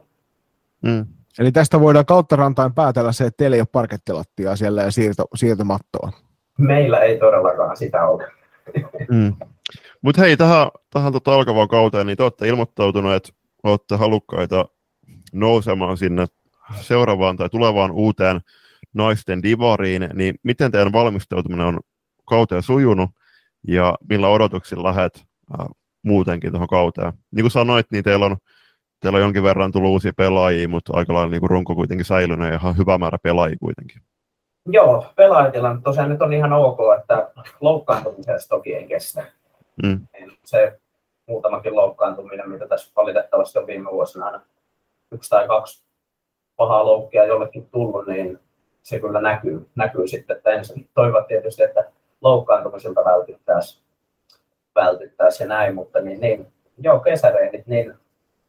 [0.83, 1.07] Mm.
[1.39, 5.25] Eli tästä voidaan kautta rantain päätellä se, että teillä ei ole parkettilattia siellä ja siirto,
[5.35, 6.13] siirtomattoa.
[6.59, 8.29] Meillä ei todellakaan sitä ole.
[9.11, 9.33] Mm.
[10.03, 13.31] Mutta hei, tähän, tähän tota alkavaan kauteen, niin te olette ilmoittautuneet, että
[13.63, 14.65] olette halukkaita
[15.33, 16.27] nousemaan sinne
[16.81, 18.41] seuraavaan tai tulevaan uuteen
[18.95, 21.81] naisten divariin, niin miten teidän valmistautuminen on
[22.25, 23.11] kauteen sujunut
[23.69, 25.25] ja millä odotuksilla lähdet
[25.61, 25.67] äh,
[26.03, 27.13] muutenkin tuohon kauteen?
[27.31, 28.37] Niin kuin sanoit, niin teillä on,
[29.05, 32.55] teillä on jonkin verran tullut uusia pelaajia, mutta aika lailla niin runko kuitenkin säilynyt ja
[32.55, 34.03] ihan hyvä määrä pelaajia kuitenkin.
[34.67, 39.25] Joo, pelaajatilanne tosiaan nyt on ihan ok, että loukkaantumisesta toki ei kestä.
[39.83, 40.07] Mm.
[40.45, 40.81] Se
[41.29, 44.41] muutamakin loukkaantuminen, mitä tässä valitettavasti on viime vuosina aina
[45.13, 45.85] yksi tai kaksi
[46.57, 48.39] pahaa loukkia jollekin tullut, niin
[48.83, 51.91] se kyllä näkyy, näkyy sitten, että ensin toivot tietysti, että
[52.21, 53.85] loukkaantumisilta vältyttäisiin
[54.75, 56.47] vältyttäisi ja näin, mutta niin, niin
[56.79, 57.95] joo, kesäreenit, niin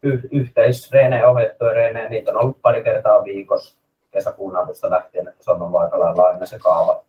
[0.06, 3.78] y- yhteisreenejä, ohjattuja reenejä, niitä on ollut pari kertaa viikossa
[4.12, 7.04] kesäkuun alusta lähtien, että se on ollut aika lailla aina se kaava.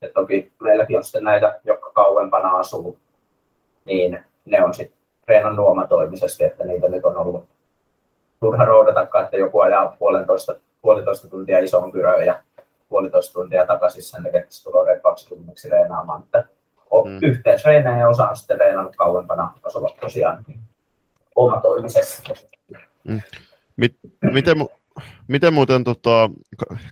[0.00, 2.98] Ja toki meilläkin on sitten näitä, jotka kauempana asuu,
[3.84, 7.44] niin ne on sitten treenannut omatoimisesti, että niitä nyt on ollut
[8.40, 12.42] turha roudatakaan, että joku ajaa puolentoista, puolitoista tuntia isoon kyröön ja
[12.88, 16.22] puolitoista tuntia takaisin sen että tulee kaksi tunniksi reenaamaan.
[16.22, 16.44] Että
[17.04, 17.18] mm.
[17.22, 20.44] yhteisreenejä ja osa on sitten reenannut kauempana, asuvat tosiaan
[21.36, 22.32] omatoimisesti.
[23.04, 23.20] Mm.
[23.76, 23.96] Mit,
[24.32, 24.56] miten,
[25.28, 26.30] miten muuten tota,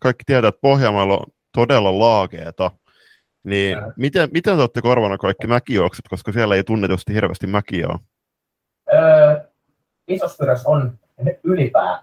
[0.01, 2.71] kaikki tietää, että Pohjanmaalla on todella laakeeta,
[3.45, 3.93] niin ja.
[3.97, 7.99] miten, miten te olette korvana kaikki mäkijuokset, koska siellä ei tunnetusti hirveästi mäkiä ole?
[8.95, 9.41] Öö,
[10.09, 10.99] Isospyrös on
[11.45, 12.03] ylipää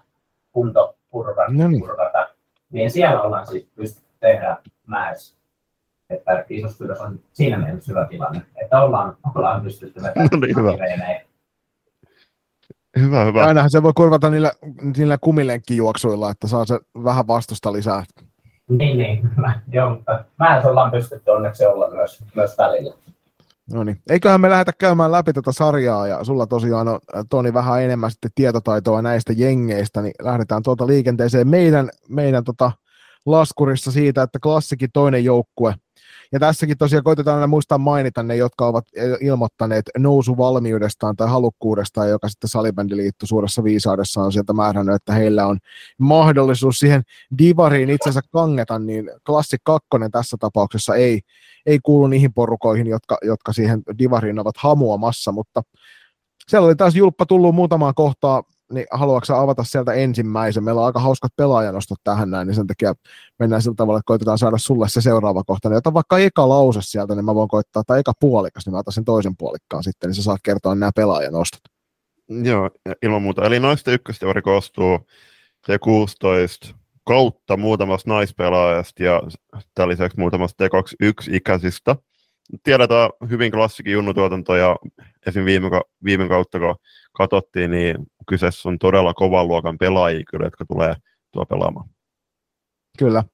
[0.52, 1.80] kunto purkata, No niin.
[1.80, 2.28] purkata,
[2.70, 5.36] niin siellä ollaan siis pystytty tehdä mäessä.
[6.10, 10.72] Että Isospyrös on siinä mielessä hyvä tilanne, että ollaan, ollaan pystytty vetämään No niin, hyvä.
[12.96, 13.44] Hyvä, hyvä.
[13.44, 14.52] Ainahan se voi kurvata niillä,
[14.96, 18.04] niillä kumilenkkijuoksuilla, että saa se vähän vastusta lisää.
[18.68, 19.60] Niin, niin, kyllä.
[19.72, 22.94] Joo, mutta mäessä ollaan pystytty onneksi olla myös, myös välillä.
[23.72, 24.00] No niin.
[24.10, 26.98] Eiköhän me lähdetä käymään läpi tätä sarjaa, ja sulla tosiaan on,
[27.30, 32.72] Toni, vähän enemmän sitten tietotaitoa näistä jengeistä, niin lähdetään tuolta liikenteeseen meidän, meidän tota
[33.26, 35.74] laskurissa siitä, että klassikin toinen joukkue.
[36.32, 38.84] Ja tässäkin tosiaan koitetaan aina muistaa mainita ne, jotka ovat
[39.20, 45.58] ilmoittaneet nousuvalmiudestaan tai halukkuudestaan, joka sitten Salibändiliitto suuressa viisaudessa on sieltä määrännyt, että heillä on
[45.98, 47.02] mahdollisuus siihen
[47.38, 51.20] divariin itsensä kangeta, niin klassi kakkonen tässä tapauksessa ei,
[51.66, 55.62] ei kuulu niihin porukoihin, jotka, jotka siihen divariin ovat hamuamassa, mutta
[56.48, 60.64] siellä oli taas Julppa tullut muutamaan kohtaa, niin haluatko avata sieltä ensimmäisen?
[60.64, 62.94] Meillä on aika hauskat pelaajanostot tähän näin, niin sen takia
[63.38, 65.68] mennään sillä tavalla, että koitetaan saada sulle se seuraava kohta.
[65.68, 68.92] Niin vaikka eka lause sieltä, niin mä voin koittaa, tai eka puolikas, niin mä otan
[68.92, 71.60] sen toisen puolikkaan sitten, niin sä saat kertoa nämä pelaajanostot.
[72.28, 72.70] Joo,
[73.02, 73.44] ilman muuta.
[73.44, 74.98] Eli naisten ykköstivari koostuu
[75.66, 79.22] T16 kautta muutamasta naispelaajasta ja
[79.74, 81.96] tämän lisäksi muutamasta T21-ikäisistä.
[82.62, 84.76] Tiedetään hyvin klassikin junnutuotanto ja
[85.26, 85.44] esim.
[85.44, 85.70] viime,
[86.04, 86.76] viime kautta kun
[87.12, 87.96] katsottiin, niin
[88.28, 90.94] kyseessä on todella kovan luokan pelaajia kyllä, jotka tulee
[91.32, 91.88] tuo pelaamaan.
[92.98, 93.24] Kyllä.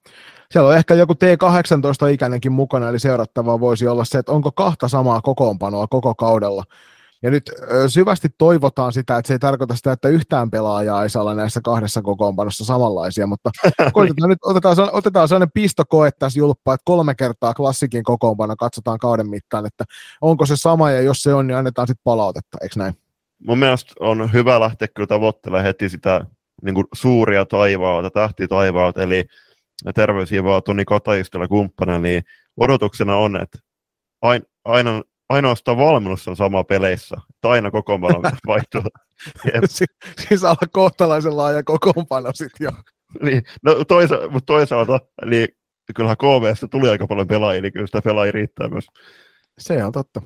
[0.50, 5.20] Siellä on ehkä joku T18-ikäinenkin mukana, eli seurattavaa voisi olla se, että onko kahta samaa
[5.20, 6.64] kokoonpanoa koko kaudella.
[7.22, 7.50] Ja nyt
[7.88, 11.60] syvästi toivotaan sitä, että se ei tarkoita sitä, että yhtään pelaajaa ei saa olla näissä
[11.64, 13.50] kahdessa kokoonpanossa samanlaisia, mutta
[13.92, 19.30] koitetaan nyt, otetaan, otetaan sellainen pistokoe tässä julppa, että kolme kertaa klassikin kokoonpano katsotaan kauden
[19.30, 19.84] mittaan, että
[20.20, 22.94] onko se sama, ja jos se on, niin annetaan sitten palautetta, eikö näin?
[23.46, 26.26] Mun mielestä on hyvä lähteä kyllä tavoittelemaan heti sitä
[26.62, 29.24] niin kuin suuria taivaalta, tähtitaivaalta, eli
[29.94, 32.22] terveisiä vaan Toni Katajistolle kumppana, niin
[32.56, 33.58] odotuksena on, että
[34.22, 38.82] ain, aina, ainoastaan valmennus on sama peleissä, että aina kokoonpano vaihtuu.
[39.44, 39.64] Jep.
[39.66, 39.84] Si-
[40.28, 42.70] siis olla kohtalaisen laaja kokoonpano sitten jo.
[43.22, 45.48] niin, no toisa, mutta toisaalta, niin
[45.94, 48.86] kyllähän KVstä tuli aika paljon pelaajia, niin kyllä sitä pelaajia riittää myös.
[49.58, 50.22] Se on totta.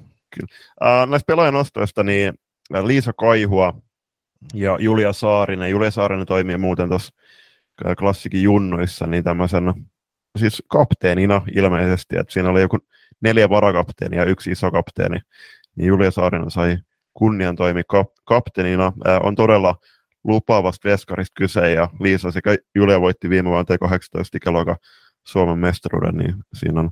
[0.81, 3.75] Ää, näistä pelaajanostoista, niin ää, Liisa Kaihua
[4.55, 5.71] ja Julia Saarinen.
[5.71, 7.15] Julia Saarinen toimii muuten tuossa
[7.85, 9.75] ää, klassikin junnuissa, niin tämmöisen
[10.39, 12.79] siis kapteenina ilmeisesti, että siinä oli joku
[13.21, 15.21] neljä varakapteenia ja yksi iso kapteeni,
[15.77, 16.79] niin Julia Saarinen sai
[17.15, 18.93] kunnian toimia kap- kapteenina.
[19.05, 19.77] Ää, on todella
[20.25, 24.77] lupaavasta veskarista kyse, ja Liisa sekä Julia voitti viime vuonna T18 ikäluokan
[25.27, 26.91] Suomen mestaruuden, niin siinä on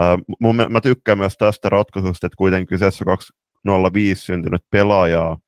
[0.00, 3.16] ää, mun, mä- tykkään myös tästä ratkaisusta, että kuitenkin kyseessä on
[3.66, 5.38] 205 syntynyt pelaajaa,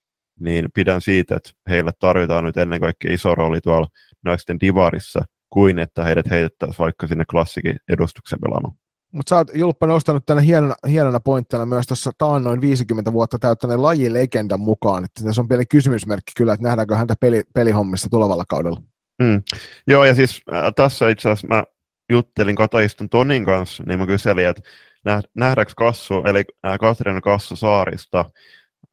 [0.40, 3.88] niin pidän siitä, että heille tarvitaan nyt ennen kaikkea iso rooli tuolla
[4.24, 8.74] naisten divarissa, kuin että heidät heitettäisiin vaikka sinne klassikin edustuksen pelaamaan.
[9.12, 13.82] Mutta sä oot Julppa nostanut tänne hienona, hienona pointtina myös tuossa taannoin 50 vuotta täyttäneen
[13.82, 15.04] lajilegendan mukaan.
[15.04, 18.82] Että tässä on pieni kysymysmerkki kyllä, että nähdäänkö häntä peli, pelihommissa tulevalla kaudella.
[19.22, 19.42] Mm.
[19.86, 21.64] Joo, ja siis äh, tässä itse asiassa mä
[22.10, 24.62] juttelin Kataiston Tonin kanssa, niin mä kyselin, että
[25.04, 28.24] nä- nähdäänkö Kassu, eli äh, Katriina Kassu Saarista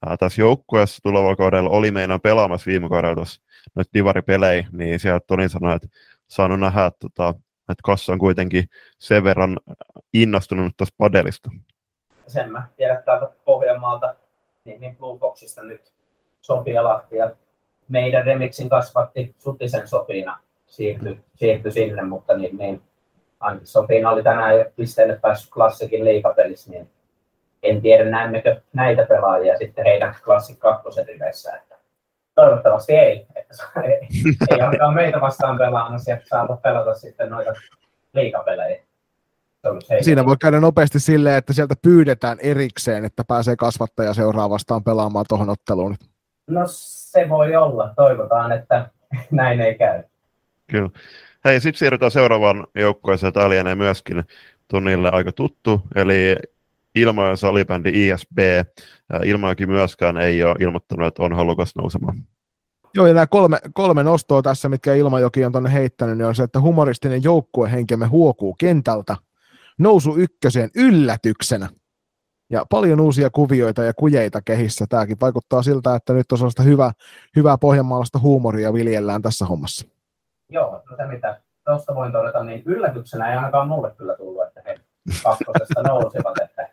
[0.08, 3.42] äh, tässä joukkueessa tulevalla kaudella oli meidän pelaamassa viime kaudella tuossa
[3.76, 5.88] noita divaripelejä, niin sieltä Toni sanoi, että
[6.28, 8.64] saanut nähdä, että, tota, että Kassu on kuitenkin
[9.00, 9.60] sen verran
[10.14, 11.50] innostunut tuosta padelista.
[12.28, 14.16] sen mä tiedän täältä Pohjanmaalta,
[14.66, 15.94] niin, niin Blue Boxista nyt
[16.42, 17.32] Sofia Lahti ja
[17.88, 22.82] meidän remixin kasvatti Sutisen Sofina siirtyi, siirtyi sinne, mutta niin, niin
[23.40, 26.90] ainakin Sofina oli tänään jo pisteelle päässyt klassikin liikapelissä, niin
[27.64, 31.76] en tiedä näemmekö näitä pelaajia sitten heidän klassik kakkosen riveissä, että
[32.36, 34.08] toivottavasti ei, että saa- ei,
[34.52, 37.54] ei ainakaan meitä vastaan pelaamassa ja saata pelata sitten noita
[38.14, 38.82] liikapelejä.
[40.02, 45.26] Siinä voi käydä nopeasti silleen, että sieltä pyydetään erikseen, että pääsee kasvattaja seuraa vastaan pelaamaan
[45.30, 45.96] tuohon otteluun.
[46.48, 47.94] No se voi olla.
[47.96, 48.90] Toivotaan, että
[49.32, 50.04] näin ei käy.
[50.72, 50.90] Kyllä.
[51.46, 53.34] Hei, sitten siirrytään seuraavaan joukkueeseen.
[53.34, 54.24] Tämä lienee myöskin
[54.68, 56.36] tunnille aika tuttu, eli
[56.96, 58.38] Ilmajoen salibändi ISB.
[58.40, 62.24] Ää, Ilmajoki myöskään ei ole ilmoittanut, että on halukas nousemaan.
[62.94, 66.44] Joo, ja nämä kolme, kolme nostoa tässä, mitkä Ilmajoki on tuonne heittänyt, niin on se,
[66.44, 69.18] että humoristinen joukkuehenkemme huokuu kentältä.
[69.78, 71.70] Nousu ykköseen yllätyksenä.
[72.50, 74.86] Ja paljon uusia kuvioita ja kujeita kehissä.
[74.90, 76.92] Tämäkin vaikuttaa siltä, että nyt on sellaista hyvää,
[77.36, 79.99] hyvää pohjanmaalaista huumoria viljellään tässä hommassa.
[80.50, 84.62] Joo, no se mitä tuosta voin todeta, niin yllätyksenä ei ainakaan mulle kyllä tullut, että
[84.66, 84.80] he
[85.24, 86.38] kakkosesta nousivat.
[86.42, 86.70] Että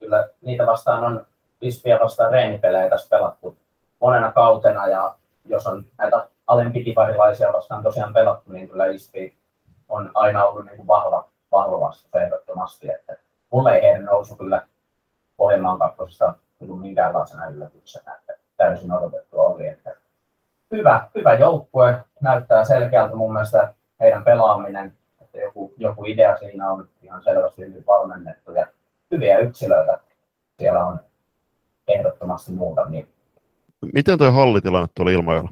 [0.00, 1.26] kyllä niitä vastaan on
[1.60, 3.56] Vispiä vastaan reenipelejä tässä pelattu
[4.00, 9.36] monena kautena ja jos on näitä alempikiparilaisia vastaan tosiaan pelattu, niin kyllä Ispi
[9.88, 12.90] on aina ollut niin kuin vahva, vahva vastus ehdottomasti.
[12.90, 13.16] Että
[13.50, 14.62] mulle ei heidän nousu kyllä
[15.36, 19.66] Pohjanmaan kakkosesta tullut minkäänlaisena yllätyksenä, että täysin odotettu oli.
[19.66, 19.95] Että
[20.70, 26.88] hyvä, hyvä joukkue, näyttää selkeältä mun mielestä heidän pelaaminen, että joku, joku idea siinä on
[27.02, 28.66] ihan selvästi hyvin valmennettu ja
[29.10, 29.98] hyviä yksilöitä
[30.58, 31.00] siellä on
[31.88, 33.06] ehdottomasti muutamia.
[33.94, 35.50] Miten tuo hallitilanne tuolla Ilmajalla?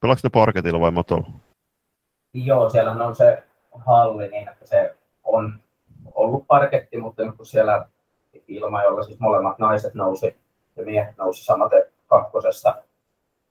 [0.00, 1.30] Pelaako ne parketilla vai motolla?
[2.34, 3.42] Joo, siellä on se
[3.86, 5.60] halli niin, että se on
[6.14, 7.88] ollut parketti, mutta nyt kun siellä
[8.48, 10.36] Ilmajalla siis molemmat naiset nousi
[10.76, 12.82] ja miehet nousi samaten kakkosesta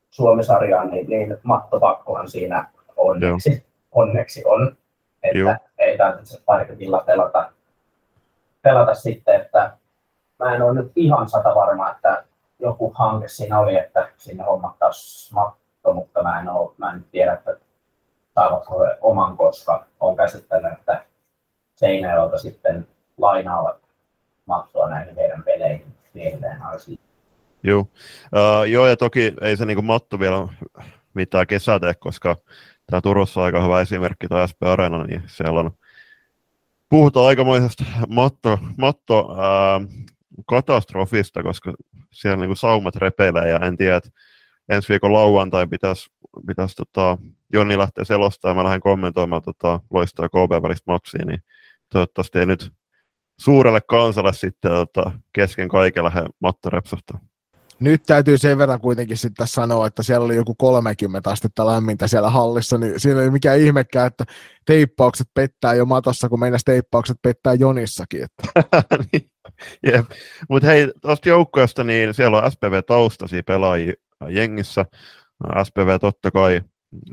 [0.10, 4.78] Suomisarjaan, niin, niin mattopakkohan siinä onneksi, onneksi on,
[5.24, 5.56] että Joo.
[5.78, 7.52] ei tarvitse parketilla pelata,
[8.62, 9.78] pelata sitten, että
[10.40, 12.24] mä en ole nyt ihan sata varma, että
[12.60, 17.34] joku hanke siinä oli, että sinne hommattaisiin matto, mutta mä en, ole, mä en tiedä,
[17.34, 17.58] että
[18.36, 21.04] saavatko he oman, koska on käsittänyt, että
[21.76, 23.78] Seinäjoelta sitten lainaavat
[24.46, 26.62] mattoa näihin heidän peleihin edelleen
[27.64, 27.80] Joo.
[27.80, 30.48] Uh, joo, ja toki ei se niin matto vielä
[31.14, 32.38] mitään kesää tee, koska
[32.86, 35.72] tämä Turussa on aika hyvä esimerkki, tämä SP Arena, niin siellä on
[36.90, 40.08] puhutaan aikamoisesta matto, matto uh,
[40.48, 41.74] katastrofista, koska
[42.14, 44.10] siellä niin saumat repeilee ja en tiedä, että
[44.70, 46.10] ensi viikon lauantai pitäisi,
[46.48, 47.18] pitäisi tota,
[47.54, 51.44] Jonni lähteä selostamaan, mä lähden kommentoimaan tota, loistaa KB välistä matsia, niin
[51.90, 52.74] toivottavasti ei nyt
[53.40, 57.20] suurelle kansalle sitten tota, kesken kaikella he matto repsahtaa.
[57.80, 62.30] Nyt täytyy sen verran kuitenkin sitten sanoa, että siellä oli joku 30 astetta lämmintä siellä
[62.30, 64.24] hallissa, niin siinä ei mikään ihmekään, että
[64.66, 68.24] teippaukset pettää jo matossa, kun meidän teippaukset pettää Jonissakin.
[68.24, 68.68] Että.
[69.12, 69.32] Niin.
[69.86, 70.06] Jep.
[70.50, 73.94] Mutta hei, tuosta joukkoista, niin siellä on SPV-taustaisia pelaajia
[74.30, 74.86] jengissä.
[75.64, 76.62] SPV totta kai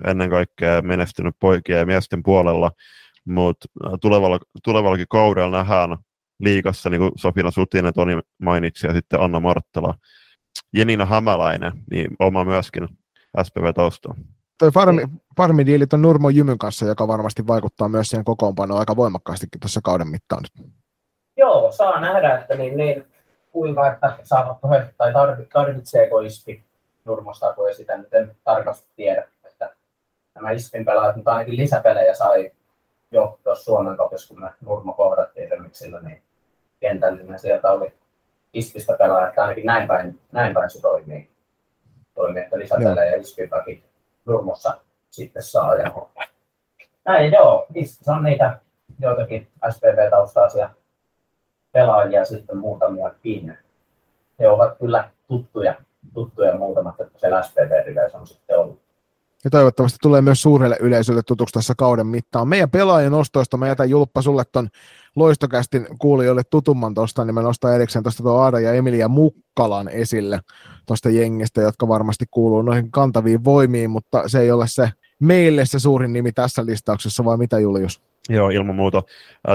[0.06, 2.70] ennen kaikkea menestynyt poikien ja miesten puolella,
[3.24, 3.68] mutta
[4.00, 5.96] tulevalla, tulevallakin kaudella nähdään
[6.40, 9.94] liikassa, niin kuin Sofina Sutinen, Toni mainitsi, ja sitten Anna Marttala,
[10.72, 12.88] Jenina Hämäläinen, niin oma myöskin
[13.42, 14.14] SPV-taustaa.
[14.58, 15.02] Toi farmi,
[15.36, 20.08] farmidiilit on Nurmo Jymyn kanssa, joka varmasti vaikuttaa myös siihen kokoonpanoon aika voimakkaastikin tuossa kauden
[20.08, 20.66] mittaan nyt.
[21.36, 23.04] Joo, saa nähdä, että niin, niin
[23.52, 25.12] kuinka, että saavatko he, tai
[25.52, 26.64] tarvitseeko ISPI
[27.04, 29.28] Nurmosta, kun ei sitä nyt en tarkasti tiedä.
[29.44, 29.70] Että
[30.34, 32.50] nämä ISPin pelaajat, mutta ainakin lisäpelejä sai
[33.10, 36.22] jo tuossa Suomen kopissa, kun me Nurmo kohdattiin Remixillä, niin
[36.80, 37.92] kentällinen sieltä oli
[38.54, 41.30] ISPistä pelaa, että ainakin näin päin, näin päin se toimii.
[42.14, 43.84] toimii että lisäpelejä ISPiltäkin
[44.24, 45.74] Nurmossa sitten saa.
[45.74, 45.92] Ja
[47.04, 48.58] näin joo, ISPissä on niitä
[49.00, 50.70] joitakin SPV-taustaisia
[51.72, 53.10] pelaajia sitten muutamia
[54.38, 55.74] He ovat kyllä tuttuja,
[56.14, 58.83] tuttuja muutamat, että siellä SPV-riveissä on sitten ollut.
[59.44, 62.48] Ja toivottavasti tulee myös suurelle yleisölle tutuksi tässä kauden mittaan.
[62.48, 64.68] Meidän pelaajien ostoista mä jätän Julppa sulle ton
[65.16, 70.40] loistokästin kuulijoille tutumman tuosta, niin mä nostan erikseen tuosta tuon Aada ja Emilia Mukkalan esille
[70.86, 75.78] tuosta jengistä, jotka varmasti kuuluu noihin kantaviin voimiin, mutta se ei ole se meille se
[75.78, 78.02] suurin nimi tässä listauksessa, vai mitä Julius?
[78.28, 79.02] Joo, ilman muuta.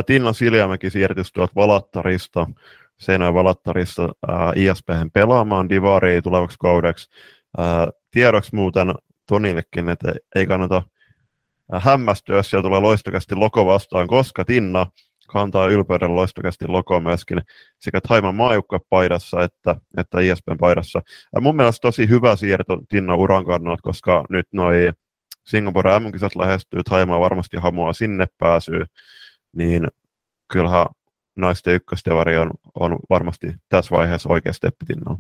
[0.06, 2.48] Tinna Siljamäki siirtyi tuolta Valattarista,
[2.98, 7.10] Seinäjoen Valattarista äh, pelaamaan Divariin tulevaksi kaudeksi.
[7.60, 8.94] Äh, tiedoksi muuten
[9.30, 10.84] Tonillekin, että ei kannata
[11.74, 14.88] hämmästyä, jos siellä tulee loistokästi loko vastaan, koska Tinna
[15.28, 17.42] kantaa ylpeyden loistokästi lokoa myöskin
[17.80, 18.36] sekä Taiman
[18.90, 21.02] paidassa että, että ISPn paidassa.
[21.36, 24.92] Ja mun mielestä tosi hyvä siirto Tinna uran kannalta, koska nyt noi
[25.48, 28.86] Singapore M-kisat lähestyy, Taimaa varmasti hamoa sinne pääsyy,
[29.56, 29.88] niin
[30.52, 30.86] kyllähän
[31.36, 35.20] naisten ykköstevari on, on varmasti tässä vaiheessa oikea steppi Tinnalla.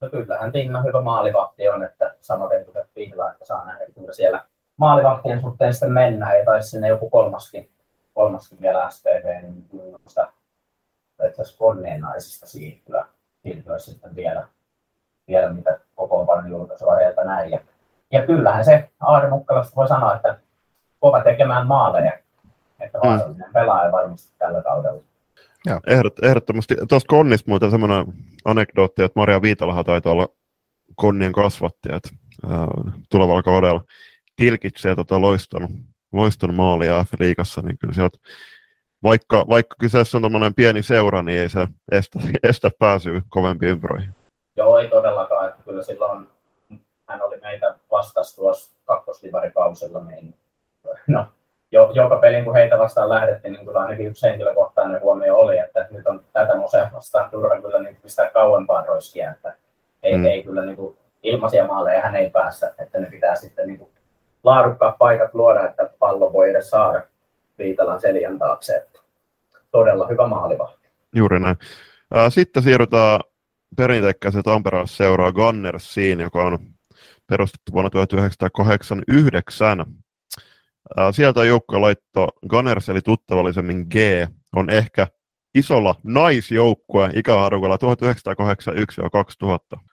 [0.00, 4.44] No kyllähän Tinna hyvä maalivahti on, että sanotaan kuin Pihla, että saa nähdä, että siellä
[4.76, 7.70] maalivahtien suhteen sitten mennään, ja taisi sinne joku kolmaskin,
[8.14, 10.32] kolmaskin vielä SPV, niin minusta
[11.24, 13.06] asiassa Konneen naisista siirtyä,
[13.42, 14.48] siirtyä sitten vielä,
[15.28, 17.50] vielä mitä kokoonpanon julkaisua heiltä näin.
[17.50, 17.60] Ja,
[18.10, 20.38] ja kyllähän se Aari Mukkalasta voi sanoa, että
[21.00, 22.12] kova tekemään maaleja,
[22.80, 23.08] että mm.
[23.08, 25.02] vaarallinen pelaaja varmasti tällä kaudella.
[25.86, 26.76] Ehdot, ehdottomasti.
[26.88, 28.06] Tuosta Konnista muuten semmoinen
[28.44, 30.28] anekdootti, että Maria Viitalaha taitaa olla
[30.96, 32.02] Konnien kasvattajat
[33.10, 33.84] tulevalla kaudella
[34.36, 35.68] tilkitsee tota loiston,
[36.12, 38.18] loiston maalia F-liigassa, niin kyllä sieltä,
[39.02, 44.10] vaikka, vaikka kyseessä on tuommoinen pieni seura, niin ei se estä, estä pääsyä kovempiin ympyröihin.
[44.56, 45.48] Joo, ei todellakaan.
[45.48, 46.26] Että kyllä silloin
[47.08, 50.34] hän oli meitä vastas tuossa kakkoslivarikausilla, niin
[51.06, 51.26] no,
[51.72, 55.86] jo, joka pelin kun heitä vastaan lähdettiin, niin kyllä ainakin yksi henkilökohtainen huomio oli, että
[55.90, 59.54] nyt on tätä Mosea vastaan turha kyllä niin pistää kauempaan roiskia, että
[60.02, 60.24] ei, mm.
[60.24, 63.78] ei kyllä niin kuin, ilmaisia maaleja hän ei päästä, että että ne pitää sitten niin
[63.78, 63.90] kuin
[64.44, 67.02] laadukkaat paikat luoda, että pallo voi edes saada
[67.58, 68.86] Viitalan seljän taakse.
[69.70, 70.88] Todella hyvä maalivahti.
[71.14, 71.56] Juuri näin.
[72.28, 73.20] Sitten siirrytään
[73.76, 76.58] perinteikkäisen Tampereen seuraa Gunnersiin, joka on
[77.26, 79.84] perustettu vuonna 1989.
[81.12, 83.94] Sieltä joukko laitto Gunners, eli tuttavallisemmin G,
[84.56, 85.06] on ehkä
[85.56, 87.78] isolla naisjoukkue ikähaarukalla 1981-2000.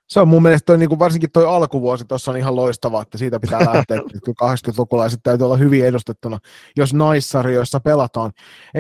[0.10, 3.18] Se on mun mielestä toi, niin kuin varsinkin tuo alkuvuosi tuossa on ihan loistava, että
[3.18, 6.40] siitä pitää lähteä, että 80-lukulaiset täytyy olla hyvin edustettuna,
[6.78, 8.32] jos naissarjoissa pelataan.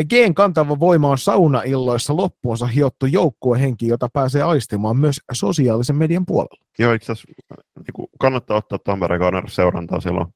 [0.09, 6.63] Geen kantava voima on saunailloissa loppuunsa hiottu joukkuehenki, jota pääsee aistimaan myös sosiaalisen median puolella.
[6.79, 7.33] Joo, itse asiassa
[7.75, 10.27] niin kannattaa ottaa Tampereen Gunners seurantaa, silloin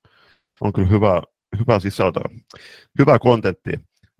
[0.61, 1.21] on kyllä hyvä,
[1.59, 2.19] hyvä sisältö,
[2.99, 3.71] hyvä kontentti.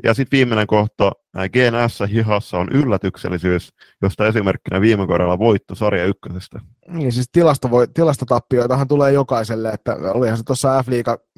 [0.03, 6.59] Ja sitten viimeinen kohta, GNS hihassa on yllätyksellisyys, josta esimerkkinä viime kaudella voitto sarja ykkösestä.
[6.88, 10.88] Niin, siis tilasto voi, tilastotappioitahan tulee jokaiselle, että olihan se tuossa f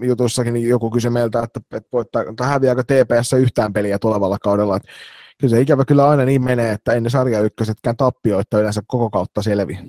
[0.02, 4.76] jutussakin niin joku kysyi meiltä, että, että voittaa, tai häviääkö TPS yhtään peliä tulevalla kaudella.
[4.76, 4.90] Että
[5.40, 9.42] kyllä se ikävä kyllä aina niin menee, että ennen sarja ykkösetkään tappioita yleensä koko kautta
[9.42, 9.80] selviä.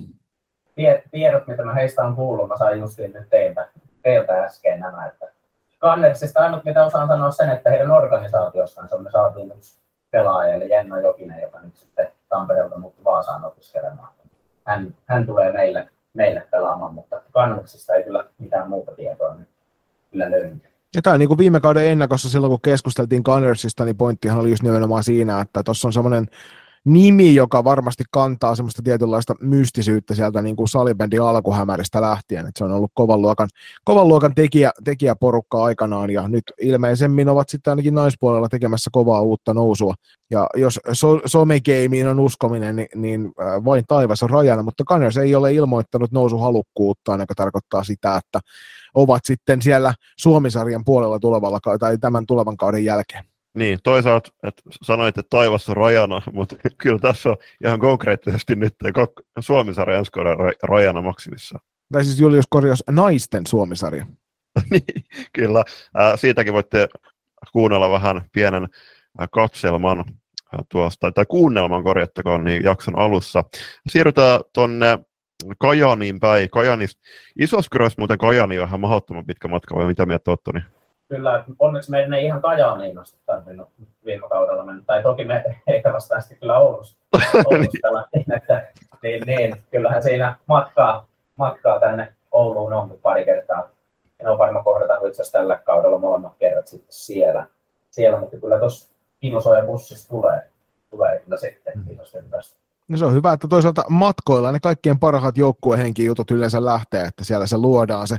[1.11, 3.67] Tiedot, mitä mä heistä on kuullut, mä sain justiin nyt teiltä,
[4.03, 5.40] teiltä äsken nämä, että
[5.81, 9.77] Kannersista ainut mitä osaan sanoa sen, että heidän organisaatiossansa me saatiin yksi
[10.11, 14.09] pelaaja, eli Jenno Jokinen, joka nyt sitten Tampereelta muuttui Vaasaan opiskelemaan.
[14.65, 19.49] Hän, hän tulee meille, meille pelaamaan, mutta Kannersista ei kyllä mitään muuta tietoa nyt
[20.11, 20.61] kyllä löydy.
[20.95, 24.63] Ja tämä niin kuin viime kauden ennakossa silloin, kun keskusteltiin Gunnersista, niin pointtihan oli just
[24.63, 26.27] nimenomaan siinä, että tuossa on semmoinen
[26.85, 32.39] nimi, joka varmasti kantaa semmoista tietynlaista mystisyyttä sieltä niin kuin salibändin alkuhämäristä lähtien.
[32.39, 33.49] että se on ollut kovan luokan,
[33.83, 39.53] kovan luokan tekijä, tekijäporukka aikanaan ja nyt ilmeisemmin ovat sitten ainakin naispuolella tekemässä kovaa uutta
[39.53, 39.93] nousua.
[40.31, 43.31] Ja jos so, somegeimiin on uskominen, niin, niin
[43.65, 48.39] vain taivas on rajana, mutta Gunners ei ole ilmoittanut nousuhalukkuutta, joka tarkoittaa sitä, että
[48.93, 53.30] ovat sitten siellä Suomisarjan puolella tulevalla tai tämän tulevan kauden jälkeen.
[53.55, 58.75] Niin, toisaalta että sanoit, että taivas on rajana, mutta kyllä tässä on ihan konkreettisesti nyt
[59.39, 60.11] Suomisarja ensi
[60.63, 61.59] rajana maksimissa.
[61.93, 64.05] Tai siis Julius korjaus naisten Suomisarja.
[64.71, 65.63] niin, kyllä.
[65.99, 66.89] Äh, siitäkin voitte
[67.53, 68.67] kuunnella vähän pienen
[69.31, 70.05] katselman
[70.69, 73.43] tuosta, tai kuunnelman korjattakoon niin jakson alussa.
[73.87, 74.99] Siirrytään tuonne
[75.59, 76.49] Kajaniin päin.
[76.49, 76.97] Kajanis,
[77.39, 80.59] Isoskyrössä muuten Kajani on ihan mahdottoman pitkä matka, vai mitä mieltä Ottoni?
[80.59, 80.80] Niin?
[81.11, 83.69] Kyllä, onneksi meidän ei ihan Kajaaniin asti tarvinnut
[84.05, 84.83] viime kaudella mennä.
[84.85, 87.01] Tai toki me eikä vasta kyllä Oulusta,
[87.45, 88.67] Oulusta lähtien, että
[89.03, 93.69] niin, niin, kyllähän siinä matkaa, matkaa tänne Ouluun on pari kertaa.
[94.19, 97.45] En ole varma kohdata itse asiassa tällä kaudella molemmat kerrat sitten siellä.
[97.89, 100.41] siellä mutta kyllä tuossa Kinosoja bussissa tulee,
[100.89, 101.73] tulee kyllä sitten.
[101.75, 101.85] Mm.
[101.85, 102.60] Kiitos tästä.
[102.91, 107.23] No se on hyvä, että toisaalta matkoilla ne kaikkien parhaat joukkuehenki jutut yleensä lähtee, että
[107.23, 108.17] siellä se luodaan se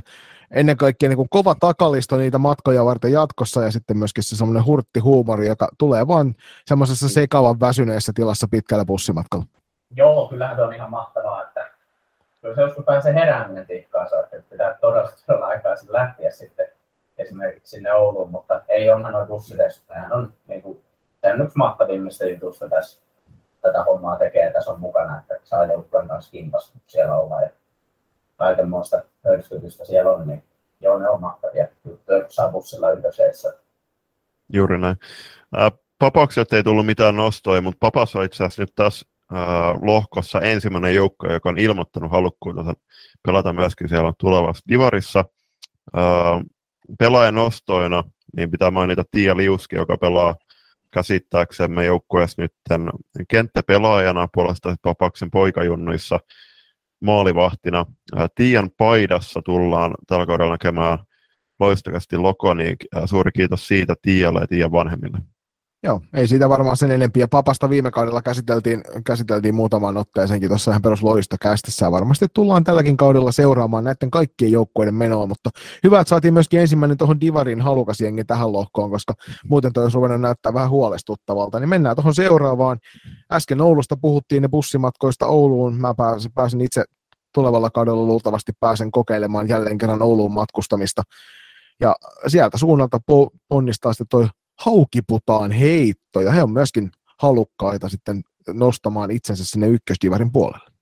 [0.51, 4.65] ennen kaikkea niin kuin kova takalisto niitä matkoja varten jatkossa ja sitten myöskin se semmoinen
[4.65, 9.45] hurtti huumori, joka tulee vaan semmoisessa sekavan väsyneessä tilassa pitkällä bussimatkalla.
[9.95, 11.71] Joo, kyllähän se on ihan mahtavaa, että
[12.41, 16.67] kyllä se joskus pääsee herääminen tikkaansa, että pitää todella, todella aikaisin lähteä sitten
[17.17, 19.57] esimerkiksi sinne Ouluun, mutta ei onhan noin bussit
[19.87, 20.83] Tämähän on, niin kuin,
[21.43, 23.03] yksi mahtavimmista jutusta tässä
[23.63, 27.49] tätä hommaa tekee, tässä on mukana, että saa joukkueen kanssa kimpas siellä olla ja
[28.35, 30.43] kaikenmoista hörskytystä siellä on, niin
[30.81, 33.53] joo, ne on mahtavia juttuja, kun saa bussilla yhdessä.
[34.53, 34.97] Juuri näin.
[35.57, 35.71] Äh,
[36.51, 39.05] ei tullut mitään nostoja, mutta Papas on itse asiassa nyt taas
[39.81, 42.73] lohkossa ensimmäinen joukko, joka on ilmoittanut halukkuutta
[43.25, 45.25] pelata myöskin siellä tulevassa Divarissa.
[46.99, 48.03] Pelaajan nostoina
[48.37, 50.35] niin pitää mainita Tiia Liuski, joka pelaa
[50.93, 52.53] käsittääksemme joukkueessa nyt
[53.29, 56.19] kenttäpelaajana puolesta Papaksen poikajunnuissa
[57.01, 57.85] maalivahtina.
[58.35, 60.99] Tiian paidassa tullaan tällä kaudella näkemään
[61.59, 62.75] loistakasti Loko, niin
[63.05, 65.17] suuri kiitos siitä Tiialle ja Tiian vanhemmille.
[65.85, 67.27] Joo, ei siitä varmaan sen enempiä.
[67.27, 71.91] Papasta viime kaudella käsiteltiin, käsiteltiin muutaman otteeseenkin tuossa ihan perusloista kästissä.
[71.91, 75.49] Varmasti tullaan tälläkin kaudella seuraamaan näiden kaikkien joukkueiden menoa, mutta
[75.83, 79.13] hyvä, että saatiin myöskin ensimmäinen tuohon Divarin halukas jengi tähän lohkoon, koska
[79.47, 81.59] muuten toi olisi ruvennut näyttää vähän huolestuttavalta.
[81.59, 82.79] Niin mennään tuohon seuraavaan.
[83.31, 85.75] Äsken Oulusta puhuttiin ne bussimatkoista Ouluun.
[85.75, 86.83] Mä pääsin, pääsin itse
[87.33, 91.03] tulevalla kaudella luultavasti pääsen kokeilemaan jälleen kerran Ouluun matkustamista.
[91.79, 91.95] Ja
[92.27, 92.99] sieltä suunnalta
[93.49, 94.27] ponnistaa sitten toi
[94.59, 96.91] haukiputaan heitto, ja he on myöskin
[97.21, 100.73] halukkaita sitten nostamaan itsensä sinne ykkösdivarin puolelle.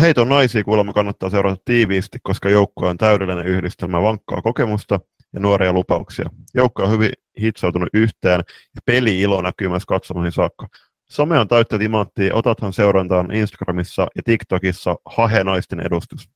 [0.00, 5.00] Heiton naisia kuulemma kannattaa seurata tiiviisti, koska joukko on täydellinen yhdistelmä vankkaa kokemusta
[5.32, 6.30] ja nuoria lupauksia.
[6.54, 10.68] Joukko on hyvin hitsautunut yhteen ja peli-ilo näkyy myös katsomoihin saakka.
[11.10, 16.28] Some on täyttä timanttia, otathan seurantaan Instagramissa ja TikTokissa Hahe naisten edustus.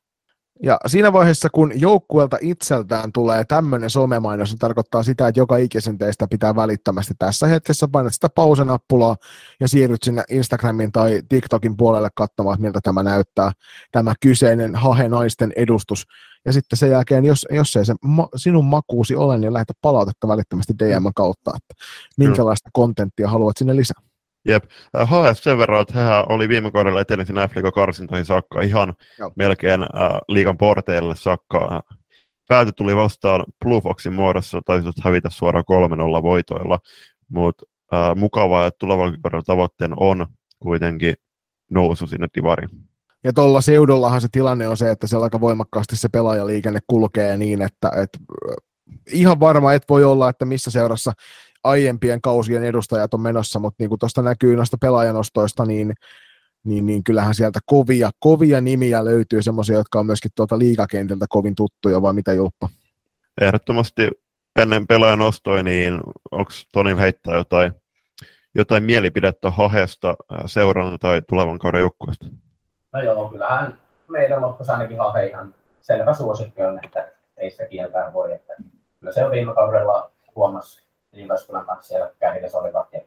[0.62, 5.98] Ja siinä vaiheessa, kun joukkueelta itseltään tulee tämmöinen somemainos, se tarkoittaa sitä, että joka ikisen
[5.98, 9.16] teistä pitää välittömästi tässä hetkessä painat sitä pausenappulaa
[9.60, 13.52] ja siirryt sinne Instagramin tai TikTokin puolelle katsomaan, miltä tämä näyttää,
[13.92, 16.06] tämä kyseinen hahe naisten edustus.
[16.44, 20.28] Ja sitten sen jälkeen, jos, jos ei se ma- sinun makuusi ole, niin lähetä palautetta
[20.28, 21.84] välittömästi DM kautta, että
[22.16, 24.02] minkälaista kontenttia haluat sinne lisää.
[24.46, 24.64] Jep.
[25.04, 29.32] HS sen verran, että hän oli viime kaudella etennyt sinne f karsintoihin saakka ihan Joo.
[29.36, 29.88] melkein äh,
[30.28, 31.82] liigan porteille saakka.
[32.48, 35.64] Pääty tuli vastaan Blue Foxin muodossa, taisi hävitä suoraan
[36.20, 36.78] 3-0 voitoilla,
[37.28, 40.26] mutta äh, mukavaa, että tulevan kaudella tavoitteen on
[40.58, 41.14] kuitenkin
[41.70, 42.70] nousu sinne divariin.
[43.24, 47.62] Ja tuolla seudullahan se tilanne on se, että siellä aika voimakkaasti se pelaajaliikenne kulkee niin,
[47.62, 48.18] että, että
[49.12, 51.12] ihan varma et voi olla, että missä seurassa
[51.66, 55.94] aiempien kausien edustajat on menossa, mutta niin kuin tuosta näkyy noista pelaajanostoista, niin,
[56.64, 61.54] niin, niin kyllähän sieltä kovia, kovia nimiä löytyy, semmoisia, jotka on myöskin tuota liikakentältä kovin
[61.54, 62.68] tuttuja, vai mitä Julppa?
[63.40, 64.10] Ehdottomasti
[64.58, 66.00] ennen pelaajan ostoja, niin
[66.30, 67.72] onko Tonin heittää jotain,
[68.54, 72.26] jotain mielipidettä hahesta seuran tai tulevan kauden joukkueesta?
[72.92, 78.12] No joo, kyllähän meidän loppuisi ainakin hahe ihan selvä suosikki on, että ei sitä kieltää
[78.12, 78.32] voi.
[78.32, 78.54] Että
[79.00, 80.85] kyllä se on viime kaudella huomasi
[81.16, 82.88] Jyväskylän kanssa siellä kärjessä olivat.
[82.92, 83.00] Ja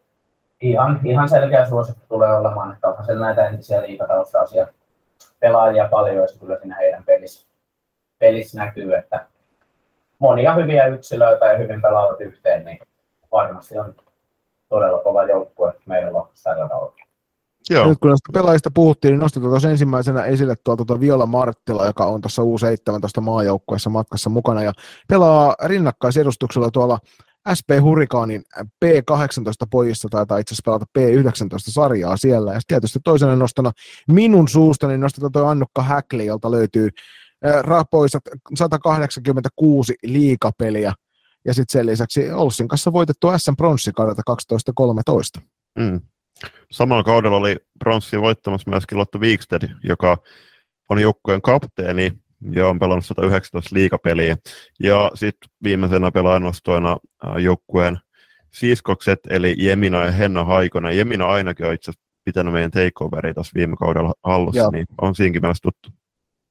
[0.62, 4.68] ihan, ihan selkeä suosikki tulee olemaan, että onhan siellä näitä entisiä liikataustaisia
[5.40, 7.48] pelaajia paljon, jos kyllä siinä heidän pelissä,
[8.20, 9.26] pelissä näkyy, että
[10.20, 12.80] monia hyviä yksilöitä ja hyvin pelaavat yhteen, niin
[13.32, 13.96] varmasti on
[14.70, 17.10] todella kova joukkue meidän lohkossa tällä kaudella.
[17.70, 17.88] Joo.
[17.88, 22.06] Nyt kun näistä pelaajista puhuttiin, niin nostin tuossa ensimmäisenä esille tuolta tuota Viola Marttila, joka
[22.06, 24.74] on tuossa U17 maajoukkueessa matkassa mukana ja
[25.08, 27.00] pelaa rinnakkaisedustuksella tuolla
[27.58, 32.54] SP Hurrikaanin P18 pojissa taitaa itse asiassa pelata P19-sarjaa siellä.
[32.54, 33.72] Ja tietysti toisena nostona
[34.08, 36.90] minun suusta, niin nostetaan tuo Annukka Häkli, jolta löytyy
[37.62, 38.24] rapoisat
[38.56, 40.94] 186 liikapeliä.
[41.46, 44.22] Ja sitten sen lisäksi Olssin kanssa voitettu SM Bronssi kaudelta
[45.40, 45.42] 12-13.
[45.80, 46.02] Mm.
[46.72, 50.18] Samalla kaudella oli Bronssi voittamassa myöskin Lotto Wikstedt, joka
[50.90, 52.14] on joukkojen kapteeni
[52.52, 54.38] ja on pelannut 119 liikapeliä.
[54.80, 56.98] Ja sitten viimeisenä pelaajanostoina
[57.40, 58.00] joukkueen
[58.54, 60.98] siskokset, eli Jemina ja Henna Haikonen.
[60.98, 61.92] Jemina ainakin on itse
[62.26, 65.90] pitänyt meidän takeoveria tässä viime kaudella hallussa, niin on siinkin mielessä tuttu.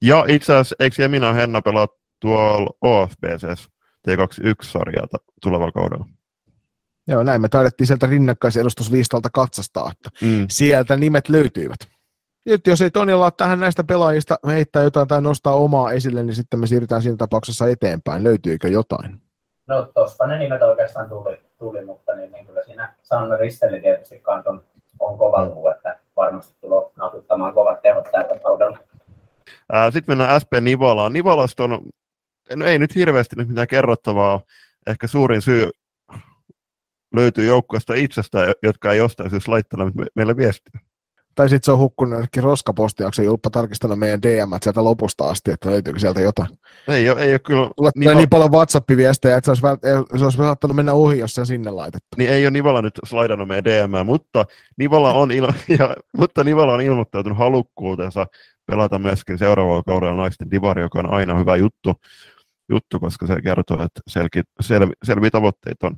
[0.02, 1.88] Ja itse asiassa, eikö Jemina ja Henna pelaa
[2.20, 3.66] tuolla OFBC
[4.08, 5.06] T21-sarjaa
[5.42, 6.06] tulevalla kaudella?
[7.08, 10.46] Joo, näin me taidettiin sieltä rinnakkaisedustuslistalta katsastaa, että mm.
[10.50, 11.78] sieltä nimet löytyivät
[12.46, 16.34] nyt jos ei Tonilla ole tähän näistä pelaajista heittää jotain tai nostaa omaa esille, niin
[16.34, 18.24] sitten me siirrytään siinä tapauksessa eteenpäin.
[18.24, 19.20] Löytyykö jotain?
[19.66, 24.22] No tuossa ne nimet oikeastaan tuli, tuli mutta niin, niin kyllä siinä Sanna Risteli tietysti
[24.46, 24.62] on,
[24.98, 28.78] on kova luu, että varmasti tulee naputtamaan kovat tehot tällä kaudella.
[29.92, 31.12] Sitten mennään SP Nivolaan.
[31.12, 31.80] Nivolasta on,
[32.56, 34.40] no ei nyt hirveästi nyt mitään kerrottavaa.
[34.86, 35.70] Ehkä suurin syy
[37.14, 40.80] löytyy joukkueesta itsestä, jotka ei jostain syystä laittanut meille viestiä.
[41.38, 45.70] Tai sitten se on hukkunut jonnekin roskapostiaksi, Julppa tarkistanut meidän DM sieltä lopusta asti, että
[45.70, 46.48] löytyykö sieltä jotain.
[46.88, 47.70] Ei ole, ei ole kyllä.
[47.76, 51.34] Tulee niin, niin paljon WhatsApp-viestejä, että se olisi, vält- se olisi saattanut mennä ohi, jos
[51.34, 52.08] se sinne laitettu.
[52.16, 54.44] Niin ei ole Nivala nyt slaidannut meidän DM, mutta
[54.76, 58.26] Nivala on, il- ja, mutta Nivala on ilmoittautunut halukkuutensa
[58.66, 61.94] pelata myöskin seuraavalla kaudella naisten divari, joka on aina hyvä juttu,
[62.70, 65.96] juttu koska se kertoo, että selki, sel, selviä tavoitteita on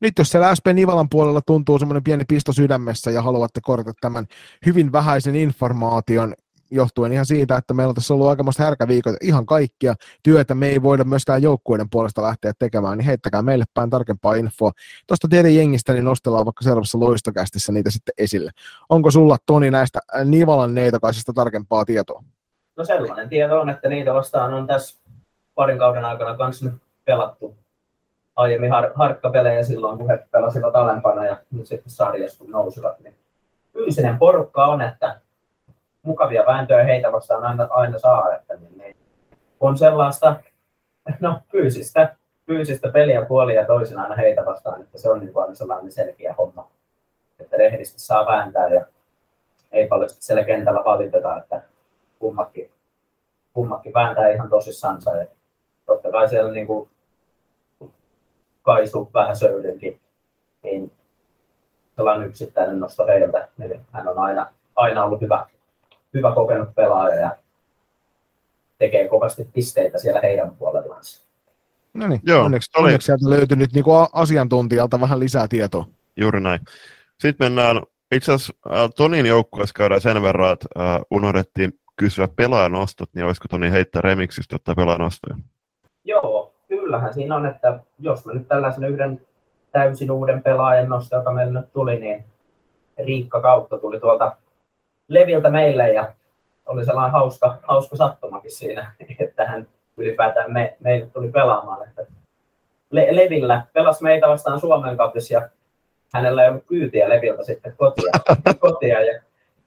[0.00, 4.26] nyt jos siellä SP Nivalan puolella tuntuu semmoinen pieni pisto sydämessä ja haluatte korjata tämän
[4.66, 6.34] hyvin vähäisen informaation
[6.70, 10.82] johtuen ihan siitä, että meillä on tässä ollut aikamoista härkäviikot, ihan kaikkia työtä me ei
[10.82, 14.72] voida myöskään joukkueiden puolesta lähteä tekemään, niin heittäkää meille päin tarkempaa infoa.
[15.06, 18.50] Tuosta teidän jengistä niin nostellaan vaikka seuraavassa loistokästissä niitä sitten esille.
[18.88, 22.24] Onko sulla Toni näistä Nivalan neitokaisista tarkempaa tietoa?
[22.76, 25.00] No sellainen tieto on, että niitä vastaan on tässä
[25.54, 26.70] parin kauden aikana kanssa
[27.04, 27.59] pelattu
[28.36, 33.00] aiemmin har, harkkapelejä silloin, kun he pelasivat alempana ja nyt sitten sarjassa kun nousivat.
[33.00, 33.14] Niin
[33.72, 35.20] fyysinen porukka on, että
[36.02, 38.96] mukavia vääntöjä heitä vastaan aina, aina saa, että niin, niin
[39.60, 40.36] on sellaista
[41.20, 42.16] no, fyysistä,
[42.46, 46.34] fyysistä peliä puolia ja toisin aina heitä vastaan, että se on niin kuin sellainen selkeä
[46.38, 46.70] homma,
[47.40, 48.86] että rehdisti saa vääntää ja
[49.72, 51.62] ei paljon siellä kentällä valiteta, että
[52.18, 52.70] kummakin,
[53.52, 55.16] kummakin vääntää ihan tosissansa.
[55.16, 55.26] Ja
[55.86, 56.89] totta kai siellä niin kuin
[58.70, 60.00] Kaisu Vähäsöydenkin,
[60.62, 60.92] niin
[61.96, 63.48] sellainen yksittäinen nosto heiltä.
[63.60, 64.46] Eli hän on aina,
[64.76, 65.46] aina ollut hyvä,
[66.14, 67.36] hyvä kokenut pelaaja ja
[68.78, 71.02] tekee kovasti pisteitä siellä heidän puolellaan.
[71.94, 72.86] No niin, Joo, onneksi, oli.
[72.86, 75.86] onneksi sieltä löytyi nyt niin asiantuntijalta vähän lisää tietoa.
[76.16, 76.60] Juuri näin.
[77.18, 83.08] Sitten mennään, itse asiassa äh, Tonin joukkueessa käydään sen verran, että äh, unohdettiin kysyä pelaajanostot,
[83.14, 85.36] niin olisiko Toni heittää remiksistä ottaa pelaajanostoja?
[86.04, 89.20] Joo, kyllähän siinä on, että jos mä nyt tällaisen yhden
[89.72, 92.24] täysin uuden pelaajan nosto, joka meille nyt tuli, niin
[92.98, 94.36] Riikka Kautta tuli tuolta
[95.08, 96.12] Leviltä meille ja
[96.66, 99.66] oli sellainen hauska, hauska sattumakin siinä, että hän
[99.96, 101.88] ylipäätään me, meille tuli pelaamaan.
[101.88, 102.06] Että
[102.90, 105.48] Le, Levillä pelasi meitä vastaan Suomen kapissa ja
[106.14, 108.12] hänellä ei ollut kyytiä Leviltä sitten kotia,
[108.60, 109.22] kotia ja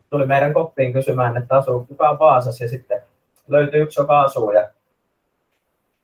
[0.09, 3.01] tuli meidän koppiin kysymään, että asuu kukaan Vaasassa ja sitten
[3.47, 4.69] löytyi yksi, joka asuu ja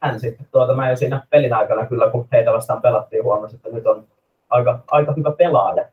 [0.02, 3.70] hän sitten, tuota, mä jo siinä pelin aikana kyllä, kun heitä vastaan pelattiin, huomasi, että
[3.70, 4.08] nyt on
[4.50, 5.86] aika, aika hyvä pelaaja.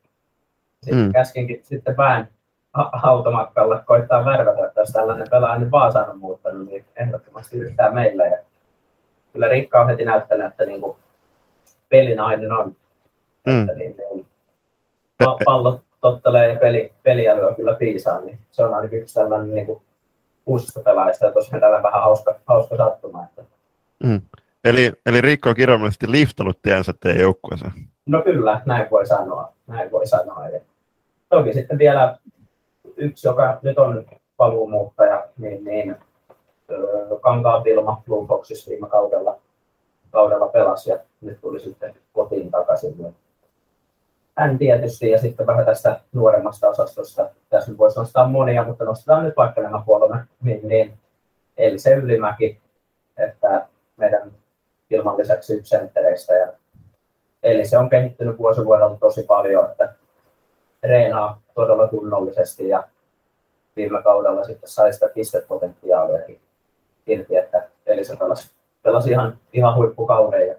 [0.83, 1.13] Sitten mm.
[1.13, 2.29] käskinkin sitten vähän
[3.03, 8.27] automatkalla koittaa värvätä, että jos tällainen pelaaja nyt Vaasaan on muuttanut, niin ehdottomasti yrittää meille.
[8.29, 8.39] Ja
[9.33, 10.97] kyllä Rikka on heti näyttänyt, että niin kuin
[11.89, 12.77] pelinainen on.
[13.47, 13.61] Mm.
[13.61, 14.27] Että niin, niin,
[15.45, 19.67] pallot tottelee ja peli, peliäly on kyllä piisaa, niin se on ainakin yksi tällainen niin
[19.67, 19.83] kuin
[20.47, 23.25] uusista pelaajista, ja tosiaan tällä vähän hauska, hauska sattuma.
[23.25, 23.56] Että...
[24.05, 24.21] Mm.
[24.65, 27.73] Eli, eli Riikko on kirjallisesti liftannut tiensä teidän joukkueeseen?
[28.07, 29.53] No kyllä, näin voi sanoa.
[29.67, 30.49] Näin voi sanoa.
[30.49, 30.61] Eli
[31.29, 32.17] toki sitten vielä
[32.97, 35.97] yksi, joka nyt on paluumuuttaja, niin, niin
[37.21, 39.39] Kankaan Vilma Blue Boxissa viime kaudella,
[40.11, 43.15] kaudella pelasi ja nyt tuli sitten kotiin takaisin.
[44.39, 47.31] Hän tietysti ja sitten vähän tästä nuoremmasta osastosta.
[47.49, 50.25] Tässä nyt voisi nostaa monia, mutta nostetaan nyt vaikka nämä kolme.
[50.43, 50.99] Niin, niin
[51.77, 52.61] se Ylimäki,
[53.17, 53.67] että
[53.97, 54.33] meidän
[54.91, 56.35] ilman lisäksi senttereistä.
[56.35, 56.53] Ja
[57.43, 59.95] eli se on kehittynyt vuosi vuodelta tosi paljon, että
[60.81, 62.89] treenaa todella tunnollisesti ja
[63.77, 66.19] viime kaudella sitten sai sitä pistepotentiaalia
[67.07, 68.51] irti, että eli se pelasi,
[68.83, 70.55] pelasi ihan, ihan huippukauden ja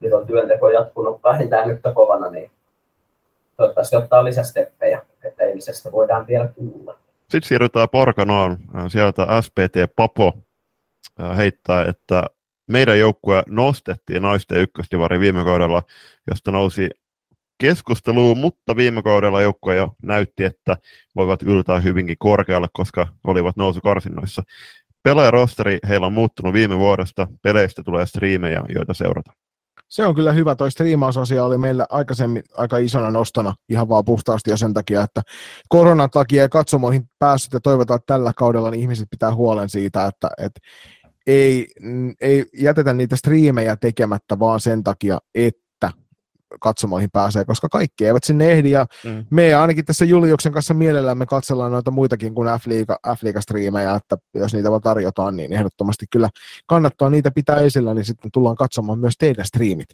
[0.00, 2.50] nyt on työnteko jatkunut vähintään yhtä kovana, niin
[3.56, 6.96] toivottavasti ottaa lisästeppejä, että eilisestä voidaan vielä kuulla.
[7.20, 8.56] Sitten siirrytään Porkanoon.
[8.88, 10.32] Sieltä SPT Papo
[11.36, 12.22] heittää, että
[12.66, 15.82] meidän joukkue nostettiin naisten ykköstivari viime kaudella,
[16.30, 16.90] josta nousi
[17.58, 20.76] keskusteluun, mutta viime kaudella joukkue jo näytti, että
[21.16, 24.42] voivat yltää hyvinkin korkealle, koska olivat nousukarsinnoissa.
[25.02, 29.32] Pelaajarosteri heillä on muuttunut viime vuodesta, peleistä tulee striimejä, joita seurata.
[29.88, 34.50] Se on kyllä hyvä, toi striimausasia oli meillä aikaisemmin aika isona nostona ihan vaan puhtaasti
[34.50, 35.22] jo sen takia, että
[35.68, 40.06] koronan takia ei katsomoihin päässyt ja toivotaan, että tällä kaudella niin ihmiset pitää huolen siitä,
[40.06, 40.60] että, että
[41.26, 41.68] ei,
[42.20, 45.92] ei jätetä niitä striimejä tekemättä vaan sen takia, että
[46.60, 49.24] katsomoihin pääsee, koska kaikki eivät sinne ehdi, ja mm.
[49.30, 54.70] me ainakin tässä Juliuksen kanssa mielellämme katsellaan noita muitakin kuin F-liiga, F-liiga-striimejä, että jos niitä
[54.70, 56.28] vaan tarjotaan, niin ehdottomasti kyllä
[56.66, 59.88] kannattaa niitä pitää esillä, niin sitten tullaan katsomaan myös teidän striimit.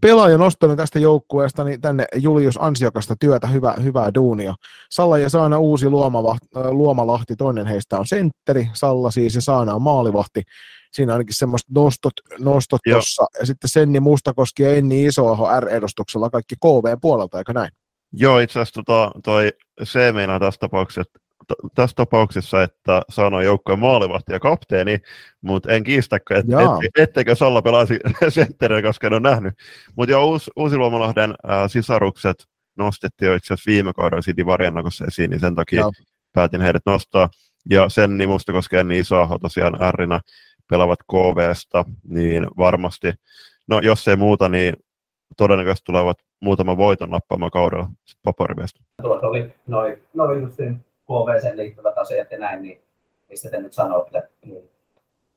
[0.00, 4.54] Pelaajan nostona tästä joukkueesta niin tänne Julius ansiokasta työtä, hyvä, hyvää duunia.
[4.90, 9.82] Salla ja Saana uusi luomalahti, luomalahti, toinen heistä on sentteri, Salla siis ja Saana on
[9.82, 10.42] maalivahti
[10.92, 16.54] siinä ainakin semmoista nostot, nostot tuossa, ja sitten Senni Mustakoski ja Enni Isoaho R-edustuksella kaikki
[16.56, 17.70] KV puolelta, eikö näin?
[18.12, 19.52] Joo, itse asiassa tota, toi
[19.84, 21.18] C meinaa tässä tapauksessa,
[21.74, 24.98] tässä tapauksessa, että sanoi joukkojen maalivahti ja kapteeni,
[25.40, 26.46] mutta en kiistäkö, et,
[26.84, 29.54] et, etteikö Salla pelaisi sentteriä, koska en ole nähnyt.
[29.96, 32.36] Mutta jo Uus, Uusilomalahdен äh, sisarukset
[32.76, 35.92] nostettiin jo itse asiassa viime kaudella siinä Divariannakossa esiin, niin sen takia Joo.
[36.32, 37.28] päätin heidät nostaa.
[37.70, 40.20] Ja sen niin musta koskee niin iso tosiaan Rinä
[40.70, 43.12] pelaavat KVsta, niin varmasti,
[43.68, 44.74] no jos ei muuta, niin
[45.36, 47.88] todennäköisesti tulevat muutama voiton nappaamaan kaudella
[48.22, 48.80] paperimestä.
[49.02, 50.48] Tuossa oli noin noi
[51.06, 52.82] KVC liittyvät asiat ja näin, niin
[53.30, 54.70] mistä te nyt sanotte, niin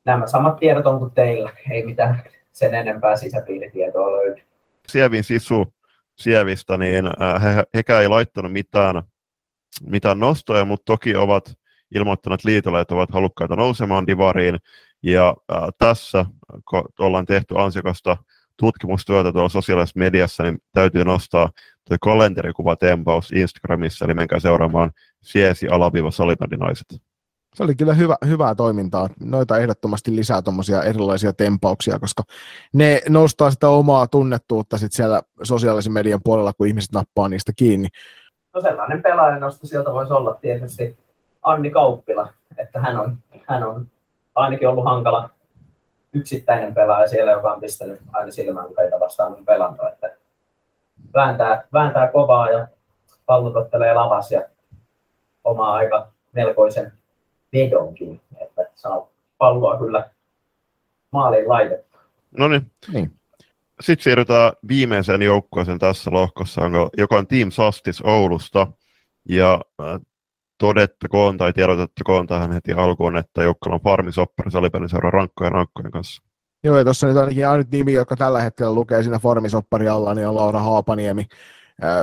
[0.06, 4.42] nämä samat tiedot on kuin teillä, ei mitään sen enempää sisäpiiritietoa löydy.
[4.88, 5.74] Sievin sisu
[6.20, 9.04] Sievistä, niin äh, he, hekään ei laittanut mitään,
[9.88, 11.54] mitään nostoja, mutta toki ovat
[11.96, 14.58] ilmoittaneet liitolle, että ovat halukkaita nousemaan divariin.
[15.04, 16.26] Ja äh, tässä,
[16.70, 18.18] kun ollaan tehty ansiokasta
[18.58, 21.50] tutkimustyötä tuolla sosiaalisessa mediassa, niin täytyy nostaa
[21.90, 26.88] tuo kalenterikuva tempaus Instagramissa, eli menkää seuraamaan Siesi alaviiva salibändinaiset.
[27.56, 29.10] Se oli kyllä hyvä, hyvää toimintaa.
[29.20, 32.24] Noita ehdottomasti lisää tuommoisia erilaisia tempauksia, koska
[32.74, 37.88] ne nostaa sitä omaa tunnettuutta sit siellä sosiaalisen median puolella, kun ihmiset nappaa niistä kiinni.
[38.54, 40.98] No sellainen pelaaja nosto sieltä voisi olla tietysti
[41.44, 43.18] Anni Kauppila, että hän on,
[43.48, 43.88] hän on
[44.36, 45.30] ainakin ollut hankala
[46.14, 49.88] yksittäinen pelaaja siellä, joka on pistänyt aina silmään peitä vastaan on pelannut.
[49.94, 50.09] Että
[51.14, 52.68] vääntää, vääntää kovaa ja
[53.26, 54.42] pallotottelee lavas ja
[55.44, 56.94] omaa aika melkoisen
[57.54, 59.08] vedonkin, että saa
[59.38, 60.10] palloa kyllä
[61.12, 61.98] maaliin laitettu.
[62.38, 62.72] No niin.
[62.94, 63.12] niin.
[63.82, 66.62] Sitten siirrytään viimeiseen joukkueeseen tässä lohkossa,
[66.98, 68.68] joka on Team Sastis Oulusta.
[69.30, 70.02] Ja äh,
[70.58, 76.24] todettakoon tai tiedotettakoon tähän heti alkuun, että Joukkola on Farmisoppari salipeliseuran rankkojen rankkojen kanssa.
[76.64, 80.28] Joo, ja tuossa nyt ainakin ainut nimi, joka tällä hetkellä lukee siinä Farmisoppari alla, niin
[80.28, 81.26] on Laura Haapaniemi.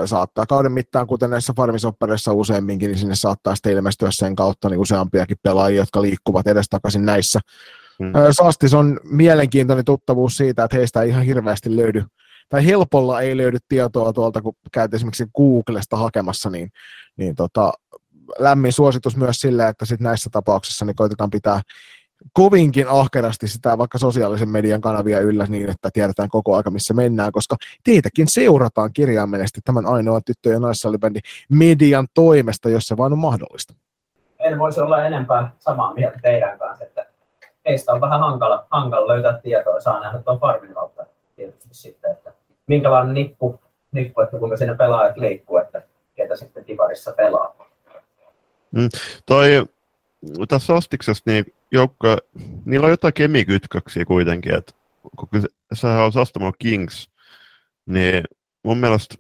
[0.05, 4.81] Saattaa kauden mittaan, kuten näissä Farmisoppareissa useamminkin, niin sinne saattaa sitten ilmestyä sen kautta niin
[4.81, 7.41] useampiakin pelaajia, jotka liikkuvat edestakaisin näissä.
[7.99, 8.13] Hmm.
[8.31, 12.05] Sastis on mielenkiintoinen tuttavuus siitä, että heistä ei ihan hirveästi löydy,
[12.49, 16.71] tai helpolla ei löydy tietoa tuolta, kun käyt esimerkiksi Googlesta hakemassa, niin,
[17.17, 17.73] niin tota,
[18.39, 21.61] lämmin suositus myös sille, että sit näissä tapauksissa niin koitetaan pitää
[22.33, 27.33] kovinkin ahkerasti sitä vaikka sosiaalisen median kanavia yllä niin, että tiedetään koko aika, missä mennään,
[27.33, 33.19] koska teitäkin seurataan kirjaimellisesti tämän ainoan tyttö- ja naissalibändin median toimesta, jos se vain on
[33.19, 33.75] mahdollista.
[34.39, 37.07] En voisi olla enempää samaa mieltä teidän kanssa, että
[37.69, 41.07] heistä on vähän hankala, hankala löytää tietoa, saa nähdä tuon farmin kautta
[41.37, 42.33] tietysti sitten, että
[42.67, 43.61] minkälainen nippu,
[43.93, 45.83] nippu että kuinka siinä pelaajat liikkuu, että
[46.15, 47.57] ketä sitten divarissa pelaa.
[48.73, 48.89] Mm,
[49.27, 49.67] toi,
[50.49, 52.17] tässä Ostiksessa niin joukko,
[52.65, 54.73] niillä on jotain kemikytköksiä kuitenkin, että
[55.17, 55.29] kun
[55.73, 57.11] sehän on Sastamo Kings,
[57.87, 58.25] niin
[58.65, 59.15] mun mielestä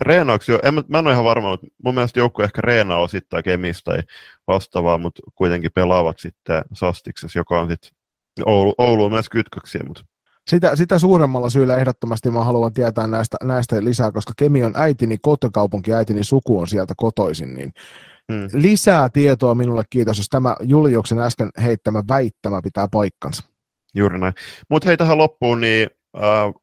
[0.00, 3.44] reenaako jo, en, mä en ole ihan varma, mutta mun mielestä joukko ehkä reenaa osittain
[3.44, 4.02] kemistä tai
[4.46, 7.90] vastaavaa, mutta kuitenkin pelaavat sitten Sastiksessa, joka on sitten
[8.46, 10.04] Oulu, Oulu on myös kytköksiä, mutta
[10.48, 15.18] sitä, sitä suuremmalla syyllä ehdottomasti mä haluan tietää näistä, näistä lisää, koska Kemi on äitini
[15.22, 17.72] kotokaupunki, äitini suku on sieltä kotoisin, niin
[18.32, 18.48] Hmm.
[18.52, 23.42] Lisää tietoa minulle, kiitos, jos tämä Juliuksen äsken heittämä väittämä pitää paikkansa.
[23.94, 24.34] Juuri näin.
[24.70, 26.54] Mutta hei tähän loppuun, niin äh,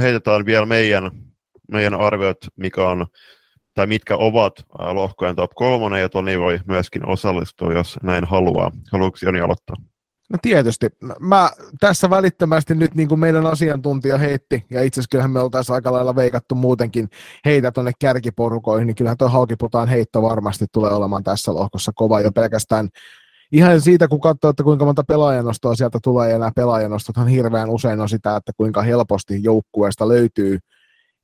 [0.00, 1.10] heitetään vielä meidän,
[1.72, 3.06] meidän arviot, mikä on,
[3.74, 8.70] tai mitkä ovat äh, lohkojen top kolmonen, ja Toni voi myöskin osallistua, jos näin haluaa.
[8.92, 9.76] Haluatko Joni aloittaa?
[10.32, 10.88] No tietysti.
[11.20, 15.74] Mä tässä välittömästi nyt niin kuin meidän asiantuntija heitti, ja itse asiassa kyllähän me oltaisiin
[15.74, 17.08] aika lailla veikattu muutenkin
[17.44, 22.32] heitä tuonne kärkiporukoihin, niin kyllähän tuo Halkiputaan heitto varmasti tulee olemaan tässä lohkossa kova jo
[22.32, 22.88] pelkästään
[23.52, 28.00] ihan siitä, kun katsoo, että kuinka monta pelaajanostoa sieltä tulee, ja nämä pelaajanostothan hirveän usein
[28.00, 30.58] on sitä, että kuinka helposti joukkueesta löytyy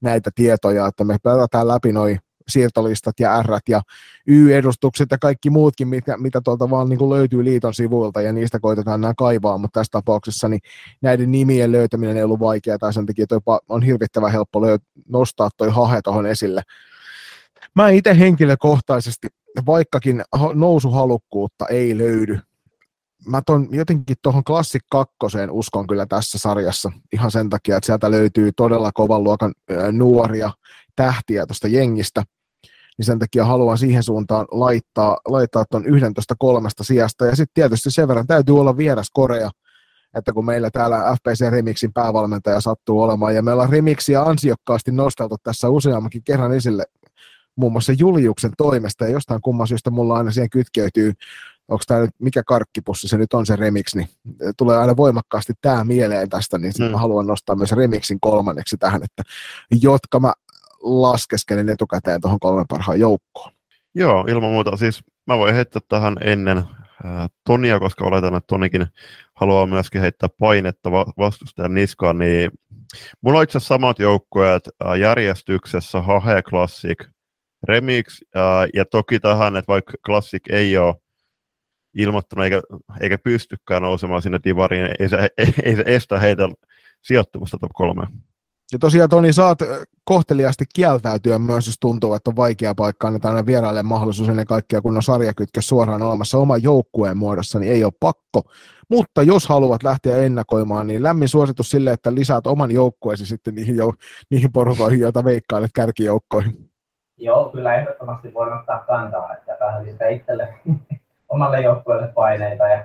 [0.02, 3.82] näitä tietoja, että me pelataan läpi noin siirtolistat ja R ja
[4.28, 8.60] Y-edustukset ja kaikki muutkin, mitä, mitä tuolta vaan niin kuin löytyy liiton sivuilta ja niistä
[8.60, 10.60] koitetaan nämä kaivaa, mutta tässä tapauksessa niin
[11.02, 15.50] näiden nimien löytäminen ei ollut vaikeaa tai sen takia toi on hirvittävän helppo löy- nostaa
[15.56, 16.62] toi hahe tuohon esille.
[17.74, 19.28] Mä itse henkilökohtaisesti,
[19.66, 20.22] vaikkakin
[20.54, 22.38] nousuhalukkuutta ei löydy,
[23.26, 26.92] mä ton jotenkin tuohon klassik kakkoseen uskon kyllä tässä sarjassa.
[27.12, 29.52] Ihan sen takia, että sieltä löytyy todella kovan luokan
[29.92, 30.50] nuoria
[30.96, 32.22] tähtiä tuosta jengistä–
[32.98, 37.26] niin sen takia haluan siihen suuntaan laittaa, laittaa tuon 11 kolmesta sijasta.
[37.26, 39.50] Ja sitten tietysti sen verran täytyy olla vieras Korea,
[40.14, 45.36] että kun meillä täällä FPC Remixin päävalmentaja sattuu olemaan, ja meillä on Remixiä ansiokkaasti nosteltu
[45.42, 46.84] tässä useammankin kerran esille,
[47.56, 51.12] muun muassa Juliuksen toimesta, ja jostain kumman syystä mulla aina siihen kytkeytyy,
[51.68, 54.08] onko tämä nyt, mikä karkkipussi se nyt on se remix, niin
[54.56, 56.84] tulee aina voimakkaasti tämä mieleen tästä, niin mm.
[56.84, 59.22] mä haluan nostaa myös remixin kolmanneksi tähän, että
[59.82, 60.32] jotka mä
[60.82, 63.52] laskeskelin etukäteen tuohon kolmen parhaan joukkoon.
[63.94, 64.76] Joo, ilman muuta.
[64.76, 66.64] Siis mä voin heittää tähän ennen
[67.44, 68.86] Tonia, koska oletan, että Tonikin
[69.34, 72.50] haluaa myöskin heittää painetta vastustajan niskaan, niin
[73.20, 74.68] mulla on itse asiassa samat joukkueet
[75.00, 77.08] järjestyksessä Hahe Classic,
[77.68, 78.20] Remix,
[78.74, 80.94] ja toki tähän, että vaikka Classic ei ole
[81.94, 82.62] ilmoittanut eikä,
[83.00, 86.48] eikä pystykään nousemaan sinne divariin, ei se, ei, ei se estä heitä
[87.02, 88.08] sijoittumasta top kolmeen.
[88.72, 89.58] Ja tosiaan Toni, saat
[90.04, 94.80] kohteliasti kieltäytyä myös, jos tuntuu, että on vaikea paikka, annetaan aina vieraille mahdollisuus ennen kaikkea,
[94.82, 98.42] kun on sarjakytkä suoraan olemassa oman joukkueen muodossa, niin ei ole pakko.
[98.88, 103.76] Mutta jos haluat lähteä ennakoimaan, niin lämmin suositus sille, että lisäät oman joukkueesi sitten niihin,
[103.76, 103.96] jou-
[104.30, 106.70] niihin porukoihin, joita veikkailet kärkijoukkoihin.
[107.16, 110.54] Joo, kyllä ehdottomasti voin ottaa kantaa, että vähän sitä itselle
[111.28, 112.84] omalle joukkueelle paineita ja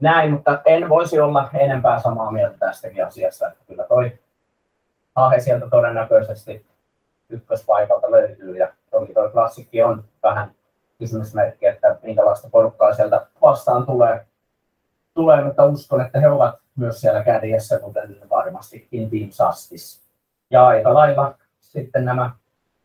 [0.00, 4.12] näin, mutta en voisi olla enempää samaa mieltä tästäkin asiasta, että kyllä toi
[5.14, 6.66] Ahe sieltä todennäköisesti
[7.28, 10.54] ykköspaikalta löytyy ja toki tuo klassikki on vähän
[10.98, 14.26] kysymysmerkki, että minkälaista porukkaa sieltä vastaan tulee,
[15.14, 20.00] tulee, mutta uskon, että he ovat myös siellä kärjessä, kuten varmastikin Team Sastis.
[20.50, 22.30] Ja aika lailla sitten nämä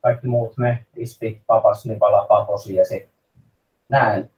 [0.02, 3.10] kaikki muut, me, Ispi, Papas, Nipala, Paposiesi,
[3.90, 4.30] näen,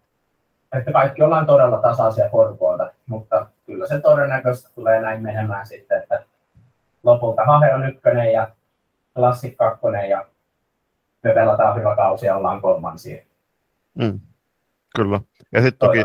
[0.74, 6.17] että kaikki ollaan todella tasaisia porukoita, mutta kyllä se todennäköisesti tulee näin menemään sitten, että
[7.08, 8.48] lopulta Hahe on ykkönen ja
[9.16, 10.26] Klassik kakkonen ja
[11.24, 13.24] me pelataan hyvä kausi ja ollaan kolmansia.
[13.94, 14.20] Mm,
[14.96, 15.22] kyllä.
[15.52, 16.00] Ja sitten toki,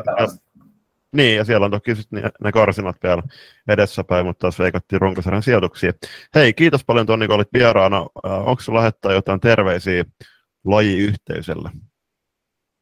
[1.13, 3.23] niin, ja siellä on toki sit ne, ne karsinat vielä
[3.69, 5.93] edessäpäin, mutta taas veikattiin runkosarjan sijoituksia.
[6.35, 8.07] Hei, kiitos paljon Toni, kun olit vieraana.
[8.27, 10.05] Äh, onko sinulla lähettää jotain terveisiä
[10.65, 11.71] lajiyhteisölle?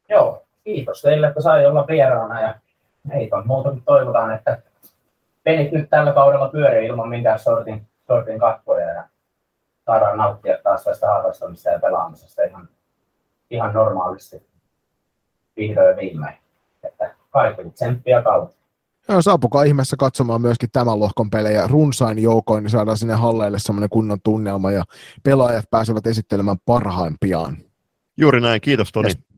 [0.08, 2.54] Joo, kiitos teille, että sai olla vieraana ja
[3.12, 4.62] ei muuta toivotaan, että
[5.42, 9.08] pelit nyt tällä kaudella pyörii ilman minkään sortin, sortin katkoja ja
[9.86, 12.68] saadaan nauttia taas tästä harrastamista ja pelaamisesta ihan,
[13.50, 14.46] ihan normaalisti
[15.56, 16.38] vihdoin viimein.
[16.82, 18.56] Että kaikille tsemppiä kautta.
[19.08, 23.90] Joo, saapukaa ihmeessä katsomaan myöskin tämän lohkon pelejä runsain joukoin, niin saadaan sinne halleille semmoinen
[23.90, 24.84] kunnon tunnelma ja
[25.22, 27.56] pelaajat pääsevät esittelemään parhaimpiaan.
[28.16, 29.08] Juuri näin, kiitos Toni.
[29.08, 29.29] Yes.